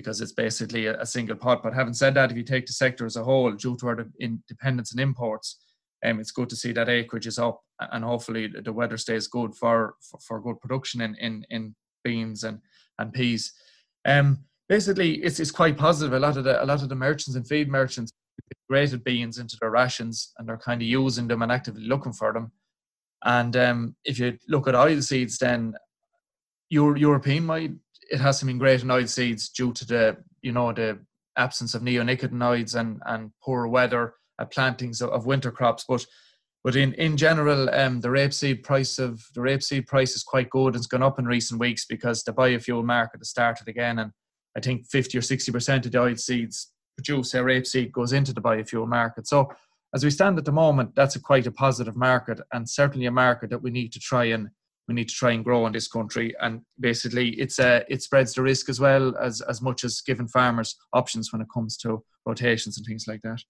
because 0.00 0.20
it's 0.20 0.32
basically 0.32 0.86
a, 0.86 1.06
single 1.06 1.36
pot. 1.36 1.62
But 1.62 1.74
having 1.74 1.94
said 1.94 2.14
that, 2.14 2.30
if 2.30 2.36
you 2.36 2.42
take 2.42 2.66
the 2.66 2.72
sector 2.72 3.04
as 3.04 3.16
a 3.16 3.24
whole, 3.24 3.52
due 3.52 3.76
to 3.76 3.86
our 3.86 4.06
independence 4.20 4.92
and 4.92 5.00
imports, 5.00 5.60
um, 6.04 6.18
it's 6.20 6.30
good 6.30 6.48
to 6.48 6.56
see 6.56 6.72
that 6.72 6.88
acreage 6.88 7.26
is 7.26 7.38
up, 7.38 7.60
and 7.92 8.04
hopefully 8.04 8.48
the 8.48 8.72
weather 8.72 8.96
stays 8.96 9.26
good 9.26 9.54
for 9.54 9.94
for, 10.00 10.18
for 10.20 10.40
good 10.40 10.60
production 10.60 11.02
in, 11.02 11.14
in 11.16 11.44
in 11.50 11.74
beans 12.02 12.44
and 12.44 12.60
and 12.98 13.12
peas. 13.12 13.52
Um, 14.06 14.44
basically, 14.68 15.16
it's 15.22 15.40
it's 15.40 15.50
quite 15.50 15.76
positive. 15.76 16.14
A 16.14 16.18
lot 16.18 16.38
of 16.38 16.44
the 16.44 16.62
a 16.62 16.64
lot 16.64 16.82
of 16.82 16.88
the 16.88 16.94
merchants 16.94 17.36
and 17.36 17.46
feed 17.46 17.68
merchants 17.68 18.12
integrated 18.50 19.04
beans 19.04 19.38
into 19.38 19.58
their 19.60 19.70
rations, 19.70 20.32
and 20.38 20.48
they're 20.48 20.56
kind 20.56 20.80
of 20.80 20.88
using 20.88 21.28
them 21.28 21.42
and 21.42 21.52
actively 21.52 21.84
looking 21.84 22.14
for 22.14 22.32
them. 22.32 22.50
And 23.24 23.54
um, 23.56 23.96
if 24.04 24.18
you 24.18 24.38
look 24.48 24.66
at 24.66 24.74
oil 24.74 25.02
seeds, 25.02 25.36
then 25.38 25.74
your 26.70 26.96
European 26.96 27.44
might 27.44 27.72
it 28.10 28.20
hasn't 28.20 28.48
been 28.48 28.58
great 28.58 28.82
in 28.82 28.90
oil 28.90 29.06
seeds 29.06 29.48
due 29.48 29.72
to 29.72 29.86
the 29.86 30.16
you 30.42 30.52
know 30.52 30.72
the 30.72 30.98
absence 31.36 31.74
of 31.74 31.82
neonicotinoids 31.82 32.78
and 32.78 33.00
and 33.06 33.30
poor 33.42 33.66
weather 33.66 34.14
at 34.40 34.50
plantings 34.50 35.00
of, 35.00 35.10
of 35.10 35.26
winter 35.26 35.50
crops. 35.50 35.84
But 35.88 36.04
but 36.62 36.76
in 36.76 36.92
in 36.94 37.16
general, 37.16 37.70
um, 37.70 38.00
the 38.00 38.08
rapeseed 38.08 38.62
price 38.62 38.98
of 38.98 39.24
the 39.34 39.40
rapeseed 39.40 39.86
price 39.86 40.14
is 40.14 40.22
quite 40.22 40.50
good. 40.50 40.76
It's 40.76 40.86
gone 40.86 41.02
up 41.02 41.18
in 41.18 41.24
recent 41.24 41.60
weeks 41.60 41.86
because 41.86 42.22
the 42.22 42.34
biofuel 42.34 42.84
market 42.84 43.20
has 43.20 43.30
started 43.30 43.68
again, 43.68 43.98
and 43.98 44.12
I 44.56 44.60
think 44.60 44.86
fifty 44.86 45.16
or 45.16 45.22
sixty 45.22 45.52
percent 45.52 45.86
of 45.86 45.92
the 45.92 46.00
oil 46.00 46.16
seeds 46.16 46.72
produced, 46.96 47.34
a 47.34 47.38
rapeseed, 47.38 47.92
goes 47.92 48.12
into 48.12 48.34
the 48.34 48.42
biofuel 48.42 48.88
market. 48.88 49.26
So 49.26 49.50
as 49.94 50.04
we 50.04 50.10
stand 50.10 50.38
at 50.38 50.44
the 50.44 50.52
moment, 50.52 50.94
that's 50.94 51.16
a 51.16 51.20
quite 51.20 51.46
a 51.46 51.52
positive 51.52 51.96
market, 51.96 52.40
and 52.52 52.68
certainly 52.68 53.06
a 53.06 53.10
market 53.10 53.50
that 53.50 53.62
we 53.62 53.70
need 53.70 53.92
to 53.92 54.00
try 54.00 54.24
and 54.24 54.50
we 54.90 54.94
need 54.94 55.08
to 55.08 55.14
try 55.14 55.30
and 55.30 55.44
grow 55.44 55.66
in 55.66 55.72
this 55.72 55.86
country. 55.86 56.34
And 56.40 56.62
basically, 56.80 57.30
it's 57.40 57.60
a, 57.60 57.76
uh, 57.76 57.80
it 57.88 58.02
spreads 58.02 58.34
the 58.34 58.42
risk 58.42 58.68
as 58.68 58.80
well 58.80 59.16
as 59.18 59.40
as 59.42 59.62
much 59.62 59.84
as 59.84 60.00
giving 60.00 60.26
farmers 60.26 60.76
options 60.92 61.32
when 61.32 61.40
it 61.40 61.46
comes 61.54 61.76
to 61.78 62.02
rotations 62.26 62.76
and 62.76 62.84
things 62.84 63.06
like 63.06 63.22
that. 63.22 63.40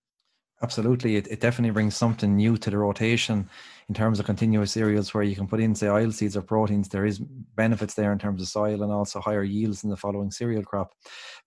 Absolutely, 0.62 1.16
it, 1.16 1.26
it 1.28 1.40
definitely 1.40 1.72
brings 1.72 1.96
something 1.96 2.36
new 2.36 2.58
to 2.58 2.68
the 2.68 2.76
rotation 2.76 3.48
in 3.88 3.94
terms 3.94 4.20
of 4.20 4.26
continuous 4.26 4.72
cereals 4.72 5.14
where 5.14 5.22
you 5.22 5.34
can 5.34 5.46
put 5.46 5.60
in 5.60 5.74
say 5.74 5.88
oil 5.88 6.12
seeds 6.12 6.36
or 6.36 6.42
proteins. 6.42 6.90
There 6.90 7.06
is 7.06 7.18
benefits 7.18 7.94
there 7.94 8.12
in 8.12 8.18
terms 8.18 8.42
of 8.42 8.48
soil 8.48 8.82
and 8.82 8.92
also 8.92 9.20
higher 9.20 9.42
yields 9.42 9.82
in 9.82 9.88
the 9.88 9.96
following 9.96 10.30
cereal 10.30 10.62
crop. 10.62 10.92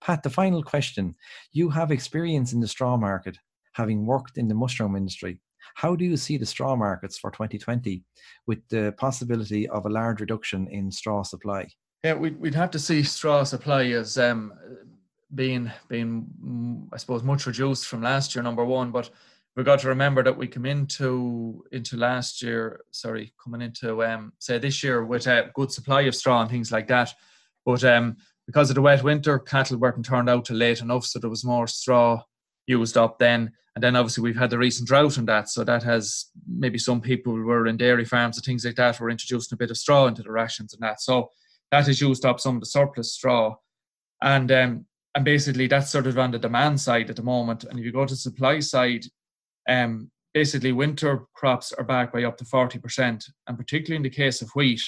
Pat 0.01 0.23
the 0.23 0.31
final 0.31 0.63
question. 0.63 1.13
You 1.51 1.69
have 1.69 1.91
experience 1.91 2.53
in 2.53 2.59
the 2.61 2.67
straw 2.67 2.97
market 2.97 3.37
having 3.73 4.07
worked 4.07 4.39
in 4.39 4.47
the 4.47 4.55
mushroom 4.55 4.95
industry 4.95 5.39
how 5.75 5.95
do 5.95 6.05
you 6.05 6.17
see 6.17 6.37
the 6.37 6.45
straw 6.45 6.75
markets 6.75 7.17
for 7.17 7.31
2020 7.31 8.03
with 8.47 8.59
the 8.69 8.93
possibility 8.97 9.67
of 9.69 9.85
a 9.85 9.89
large 9.89 10.21
reduction 10.21 10.67
in 10.67 10.91
straw 10.91 11.23
supply 11.23 11.67
yeah 12.03 12.13
we'd, 12.13 12.39
we'd 12.39 12.55
have 12.55 12.71
to 12.71 12.79
see 12.79 13.03
straw 13.03 13.43
supply 13.43 13.85
as 13.87 14.17
um, 14.17 14.53
being 15.35 15.71
being 15.87 16.87
i 16.93 16.97
suppose 16.97 17.23
much 17.23 17.45
reduced 17.45 17.87
from 17.87 18.01
last 18.01 18.35
year 18.35 18.43
number 18.43 18.65
one 18.65 18.91
but 18.91 19.09
we've 19.55 19.65
got 19.65 19.79
to 19.79 19.87
remember 19.87 20.23
that 20.23 20.37
we 20.37 20.47
come 20.47 20.65
into 20.65 21.63
into 21.71 21.97
last 21.97 22.41
year, 22.41 22.81
sorry, 22.91 23.33
coming 23.43 23.61
into 23.61 24.03
um, 24.03 24.33
say 24.39 24.57
this 24.57 24.83
year 24.83 25.05
with 25.05 25.27
a 25.27 25.51
good 25.53 25.71
supply 25.71 26.01
of 26.01 26.15
straw 26.15 26.41
and 26.41 26.49
things 26.49 26.71
like 26.71 26.87
that. 26.87 27.13
But 27.65 27.83
um, 27.83 28.17
because 28.45 28.69
of 28.69 28.75
the 28.75 28.81
wet 28.81 29.03
winter, 29.03 29.39
cattle 29.39 29.77
weren't 29.77 30.05
turned 30.05 30.29
out 30.29 30.45
till 30.45 30.57
late 30.57 30.81
enough, 30.81 31.05
so 31.05 31.19
there 31.19 31.29
was 31.29 31.45
more 31.45 31.67
straw 31.67 32.21
used 32.67 32.97
up 32.97 33.19
then. 33.19 33.51
And 33.75 33.83
then 33.83 33.95
obviously 33.95 34.21
we've 34.21 34.37
had 34.37 34.51
the 34.51 34.57
recent 34.57 34.87
drought 34.87 35.17
and 35.17 35.27
that, 35.27 35.49
so 35.49 35.63
that 35.63 35.81
has 35.83 36.25
maybe 36.47 36.77
some 36.77 37.01
people 37.01 37.33
were 37.33 37.65
in 37.65 37.77
dairy 37.77 38.05
farms 38.05 38.37
and 38.37 38.45
things 38.45 38.63
like 38.65 38.75
that 38.75 38.99
were 38.99 39.09
introducing 39.09 39.55
a 39.55 39.57
bit 39.57 39.71
of 39.71 39.77
straw 39.77 40.05
into 40.05 40.21
the 40.21 40.31
rations 40.31 40.73
and 40.73 40.81
that. 40.83 41.01
So 41.01 41.29
that 41.71 41.87
has 41.87 41.99
used 41.99 42.23
up 42.23 42.39
some 42.39 42.55
of 42.55 42.61
the 42.61 42.67
surplus 42.67 43.13
straw. 43.13 43.55
And 44.21 44.51
um, 44.51 44.85
and 45.15 45.25
basically 45.25 45.67
that's 45.67 45.91
sort 45.91 46.07
of 46.07 46.17
on 46.17 46.31
the 46.31 46.39
demand 46.39 46.79
side 46.79 47.09
at 47.09 47.15
the 47.15 47.23
moment. 47.23 47.63
And 47.63 47.79
if 47.79 47.85
you 47.85 47.91
go 47.91 48.05
to 48.05 48.13
the 48.13 48.17
supply 48.17 48.59
side, 48.59 49.05
um, 49.69 50.09
basically 50.33 50.71
winter 50.71 51.25
crops 51.33 51.71
are 51.71 51.83
back 51.83 52.11
by 52.11 52.23
up 52.23 52.37
to 52.37 52.45
40%. 52.45 53.23
And 53.47 53.57
particularly 53.57 53.97
in 53.97 54.03
the 54.03 54.09
case 54.09 54.41
of 54.41 54.49
wheat, 54.55 54.81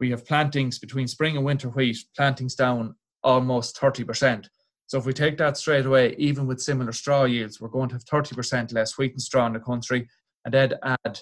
we 0.00 0.10
have 0.10 0.26
plantings 0.26 0.78
between 0.78 1.08
spring 1.08 1.36
and 1.36 1.44
winter 1.44 1.68
wheat, 1.68 1.98
plantings 2.16 2.54
down 2.54 2.94
almost 3.22 3.76
30%. 3.76 4.46
So 4.86 4.98
if 4.98 5.06
we 5.06 5.12
take 5.12 5.36
that 5.38 5.56
straight 5.56 5.86
away, 5.86 6.14
even 6.16 6.46
with 6.46 6.60
similar 6.60 6.92
straw 6.92 7.24
yields, 7.24 7.60
we're 7.60 7.68
going 7.68 7.88
to 7.88 7.96
have 7.96 8.04
30% 8.04 8.72
less 8.72 8.96
wheat 8.96 9.12
and 9.12 9.22
straw 9.22 9.46
in 9.46 9.52
the 9.52 9.60
country. 9.60 10.08
And 10.44 10.54
then 10.54 10.74
add 10.84 11.20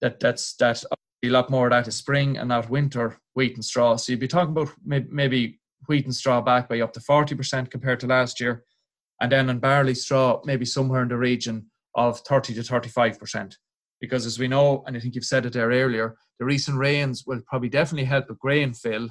that 0.00 0.18
that's 0.18 0.54
that 0.56 0.82
a 0.92 1.28
lot 1.28 1.48
more 1.48 1.68
of 1.68 1.70
that 1.70 1.88
is 1.88 1.94
spring 1.94 2.36
and 2.36 2.48
not 2.48 2.68
winter 2.68 3.18
wheat 3.34 3.54
and 3.54 3.64
straw. 3.64 3.96
So 3.96 4.12
you'd 4.12 4.20
be 4.20 4.28
talking 4.28 4.50
about 4.50 4.72
maybe 4.84 5.60
wheat 5.86 6.04
and 6.04 6.14
straw 6.14 6.40
back 6.40 6.68
by 6.68 6.80
up 6.80 6.92
to 6.94 7.00
40% 7.00 7.70
compared 7.70 8.00
to 8.00 8.06
last 8.06 8.40
year. 8.40 8.64
And 9.20 9.30
then 9.30 9.48
on 9.48 9.60
barley 9.60 9.94
straw, 9.94 10.40
maybe 10.44 10.64
somewhere 10.64 11.02
in 11.02 11.08
the 11.08 11.16
region 11.16 11.70
of 11.94 12.20
30 12.20 12.54
to 12.54 12.60
35%. 12.60 13.54
Because 14.00 14.26
as 14.26 14.38
we 14.38 14.48
know, 14.48 14.82
and 14.86 14.96
I 14.96 15.00
think 15.00 15.14
you've 15.14 15.24
said 15.24 15.46
it 15.46 15.52
there 15.52 15.68
earlier, 15.68 16.16
the 16.38 16.44
recent 16.44 16.76
rains 16.76 17.24
will 17.26 17.40
probably 17.46 17.68
definitely 17.68 18.04
help 18.04 18.28
with 18.28 18.40
grain 18.40 18.74
fill, 18.74 19.08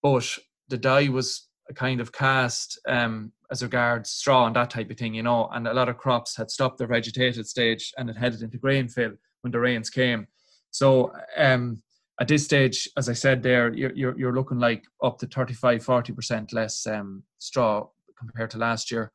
but 0.00 0.38
the 0.68 0.78
die 0.78 1.08
was 1.08 1.48
a 1.68 1.74
kind 1.74 2.00
of 2.00 2.12
cast 2.12 2.78
um, 2.88 3.32
as 3.50 3.62
regards 3.62 4.10
straw 4.10 4.46
and 4.46 4.56
that 4.56 4.70
type 4.70 4.90
of 4.90 4.96
thing, 4.96 5.14
you 5.14 5.22
know, 5.22 5.48
and 5.52 5.68
a 5.68 5.74
lot 5.74 5.88
of 5.88 5.98
crops 5.98 6.36
had 6.36 6.50
stopped 6.50 6.78
their 6.78 6.86
vegetated 6.86 7.46
stage 7.46 7.92
and 7.96 8.10
it 8.10 8.16
headed 8.16 8.42
into 8.42 8.58
grain 8.58 8.88
fill 8.88 9.12
when 9.42 9.52
the 9.52 9.60
rains 9.60 9.90
came. 9.90 10.26
So 10.70 11.12
um, 11.36 11.82
at 12.20 12.28
this 12.28 12.44
stage, 12.44 12.88
as 12.96 13.08
I 13.08 13.12
said 13.12 13.42
there, 13.42 13.72
you're, 13.72 13.92
you're, 13.92 14.18
you're 14.18 14.34
looking 14.34 14.58
like 14.58 14.84
up 15.02 15.18
to 15.18 15.26
35, 15.26 15.84
40% 15.84 16.52
less 16.52 16.86
um, 16.86 17.22
straw 17.38 17.86
compared 18.18 18.50
to 18.52 18.58
last 18.58 18.90
year. 18.90 19.12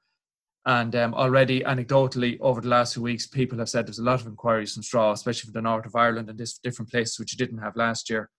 And 0.66 0.94
um, 0.98 1.14
already, 1.14 1.62
anecdotally, 1.62 2.38
over 2.42 2.60
the 2.60 2.68
last 2.68 2.94
few 2.94 3.04
weeks, 3.04 3.26
people 3.26 3.58
have 3.60 3.70
said 3.70 3.88
there's 3.88 4.00
a 4.00 4.04
lot 4.04 4.20
of 4.20 4.28
inquiries 4.28 4.74
from 4.74 4.84
straw, 4.84 5.14
especially 5.14 5.48
from 5.48 5.54
the 5.54 5.62
north 5.62 5.86
of 5.86 5.96
Ireland 5.96 6.30
and 6.30 6.38
this 6.38 6.58
different 6.58 6.92
places 6.92 7.18
which 7.18 7.32
you 7.32 7.38
didn't 7.38 7.60
have 7.60 7.78
last 7.78 8.10
year. 8.10 8.30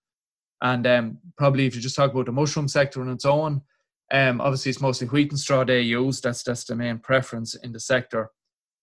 And 0.61 0.85
um, 0.85 1.17
probably, 1.37 1.65
if 1.65 1.75
you 1.75 1.81
just 1.81 1.95
talk 1.95 2.11
about 2.11 2.27
the 2.27 2.31
mushroom 2.31 2.67
sector 2.67 3.01
and 3.01 3.09
its 3.09 3.25
own, 3.25 3.63
um, 4.11 4.41
obviously 4.41 4.71
it's 4.71 4.81
mostly 4.81 5.07
wheat 5.07 5.31
and 5.31 5.39
straw 5.39 5.63
they 5.63 5.81
use. 5.81 6.21
That's 6.21 6.43
that's 6.43 6.63
the 6.63 6.75
main 6.75 6.99
preference 6.99 7.55
in 7.55 7.71
the 7.71 7.79
sector. 7.79 8.31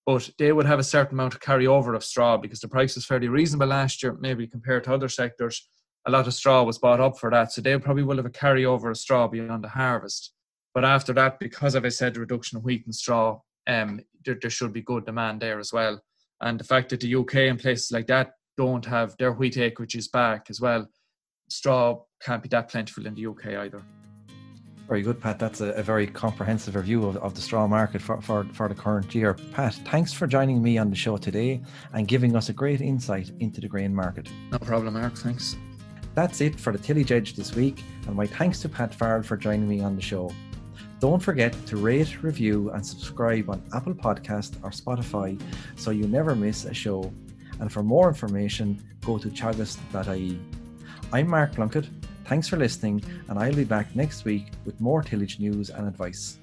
But 0.04 0.30
they 0.38 0.52
would 0.52 0.66
have 0.66 0.78
a 0.78 0.84
certain 0.84 1.14
amount 1.14 1.34
of 1.34 1.40
carryover 1.40 1.96
of 1.96 2.04
straw 2.04 2.36
because 2.36 2.60
the 2.60 2.68
price 2.68 2.94
was 2.94 3.04
fairly 3.04 3.28
reasonable 3.28 3.66
last 3.66 4.02
year, 4.02 4.16
maybe 4.20 4.46
compared 4.46 4.84
to 4.84 4.94
other 4.94 5.08
sectors. 5.08 5.68
A 6.06 6.10
lot 6.10 6.28
of 6.28 6.34
straw 6.34 6.62
was 6.62 6.78
bought 6.78 7.00
up 7.00 7.18
for 7.18 7.28
that, 7.30 7.50
so 7.50 7.60
they 7.60 7.76
probably 7.78 8.04
will 8.04 8.16
have 8.16 8.26
a 8.26 8.30
carryover 8.30 8.90
of 8.90 8.96
straw 8.96 9.26
beyond 9.26 9.64
the 9.64 9.68
harvest. 9.68 10.32
But 10.72 10.84
after 10.84 11.12
that, 11.14 11.40
because 11.40 11.74
of 11.74 11.84
I 11.84 11.88
said 11.88 12.14
the 12.14 12.20
reduction 12.20 12.56
of 12.56 12.64
wheat 12.64 12.84
and 12.84 12.94
straw, 12.94 13.40
um, 13.66 14.00
there, 14.24 14.38
there 14.40 14.50
should 14.50 14.72
be 14.72 14.82
good 14.82 15.06
demand 15.06 15.40
there 15.40 15.58
as 15.58 15.72
well. 15.72 16.00
And 16.40 16.60
the 16.60 16.64
fact 16.64 16.90
that 16.90 17.00
the 17.00 17.14
UK 17.16 17.34
and 17.34 17.58
places 17.58 17.90
like 17.90 18.06
that 18.06 18.32
don't 18.56 18.84
have 18.84 19.16
their 19.16 19.32
wheat 19.32 19.54
acreages 19.54 20.10
back 20.10 20.46
as 20.50 20.60
well, 20.60 20.86
straw 21.48 22.02
can't 22.22 22.42
be 22.42 22.48
that 22.50 22.68
plentiful 22.68 23.06
in 23.06 23.14
the 23.14 23.26
UK 23.26 23.46
either. 23.64 23.82
Very 24.88 25.02
good, 25.02 25.20
Pat. 25.20 25.40
That's 25.40 25.60
a, 25.60 25.70
a 25.72 25.82
very 25.82 26.06
comprehensive 26.06 26.76
review 26.76 27.06
of, 27.06 27.16
of 27.16 27.34
the 27.34 27.40
straw 27.40 27.66
market 27.66 28.00
for, 28.00 28.20
for, 28.22 28.44
for 28.52 28.68
the 28.68 28.74
current 28.74 29.12
year. 29.14 29.34
Pat, 29.52 29.74
thanks 29.86 30.12
for 30.12 30.28
joining 30.28 30.62
me 30.62 30.78
on 30.78 30.90
the 30.90 30.96
show 30.96 31.16
today 31.16 31.60
and 31.92 32.06
giving 32.06 32.36
us 32.36 32.50
a 32.50 32.52
great 32.52 32.80
insight 32.80 33.32
into 33.40 33.60
the 33.60 33.66
grain 33.66 33.92
market. 33.92 34.28
No 34.52 34.58
problem, 34.58 34.94
Mark. 34.94 35.16
Thanks. 35.16 35.56
That's 36.14 36.40
it 36.40 36.58
for 36.58 36.72
the 36.72 36.78
Tillage 36.78 37.10
Edge 37.10 37.34
this 37.34 37.54
week, 37.54 37.82
and 38.06 38.14
my 38.14 38.26
thanks 38.26 38.60
to 38.60 38.68
Pat 38.68 38.94
Farrell 38.94 39.22
for 39.22 39.36
joining 39.36 39.68
me 39.68 39.80
on 39.80 39.96
the 39.96 40.02
show. 40.02 40.32
Don't 41.00 41.22
forget 41.22 41.54
to 41.66 41.76
rate, 41.76 42.22
review, 42.22 42.70
and 42.70 42.86
subscribe 42.86 43.50
on 43.50 43.62
Apple 43.74 43.92
Podcast 43.92 44.56
or 44.62 44.70
Spotify 44.70 45.38
so 45.74 45.90
you 45.90 46.06
never 46.06 46.34
miss 46.34 46.64
a 46.64 46.72
show. 46.72 47.12
And 47.60 47.70
for 47.70 47.82
more 47.82 48.08
information, 48.08 48.82
go 49.04 49.18
to 49.18 49.28
teagasc.ie. 49.28 50.40
I'm 51.12 51.28
Mark 51.28 51.52
Plunkett. 51.54 51.86
Thanks 52.26 52.48
for 52.48 52.56
listening, 52.56 53.04
and 53.28 53.38
I'll 53.38 53.54
be 53.54 53.64
back 53.64 53.94
next 53.94 54.24
week 54.24 54.46
with 54.64 54.80
more 54.80 55.00
tillage 55.00 55.38
news 55.38 55.70
and 55.70 55.86
advice. 55.86 56.38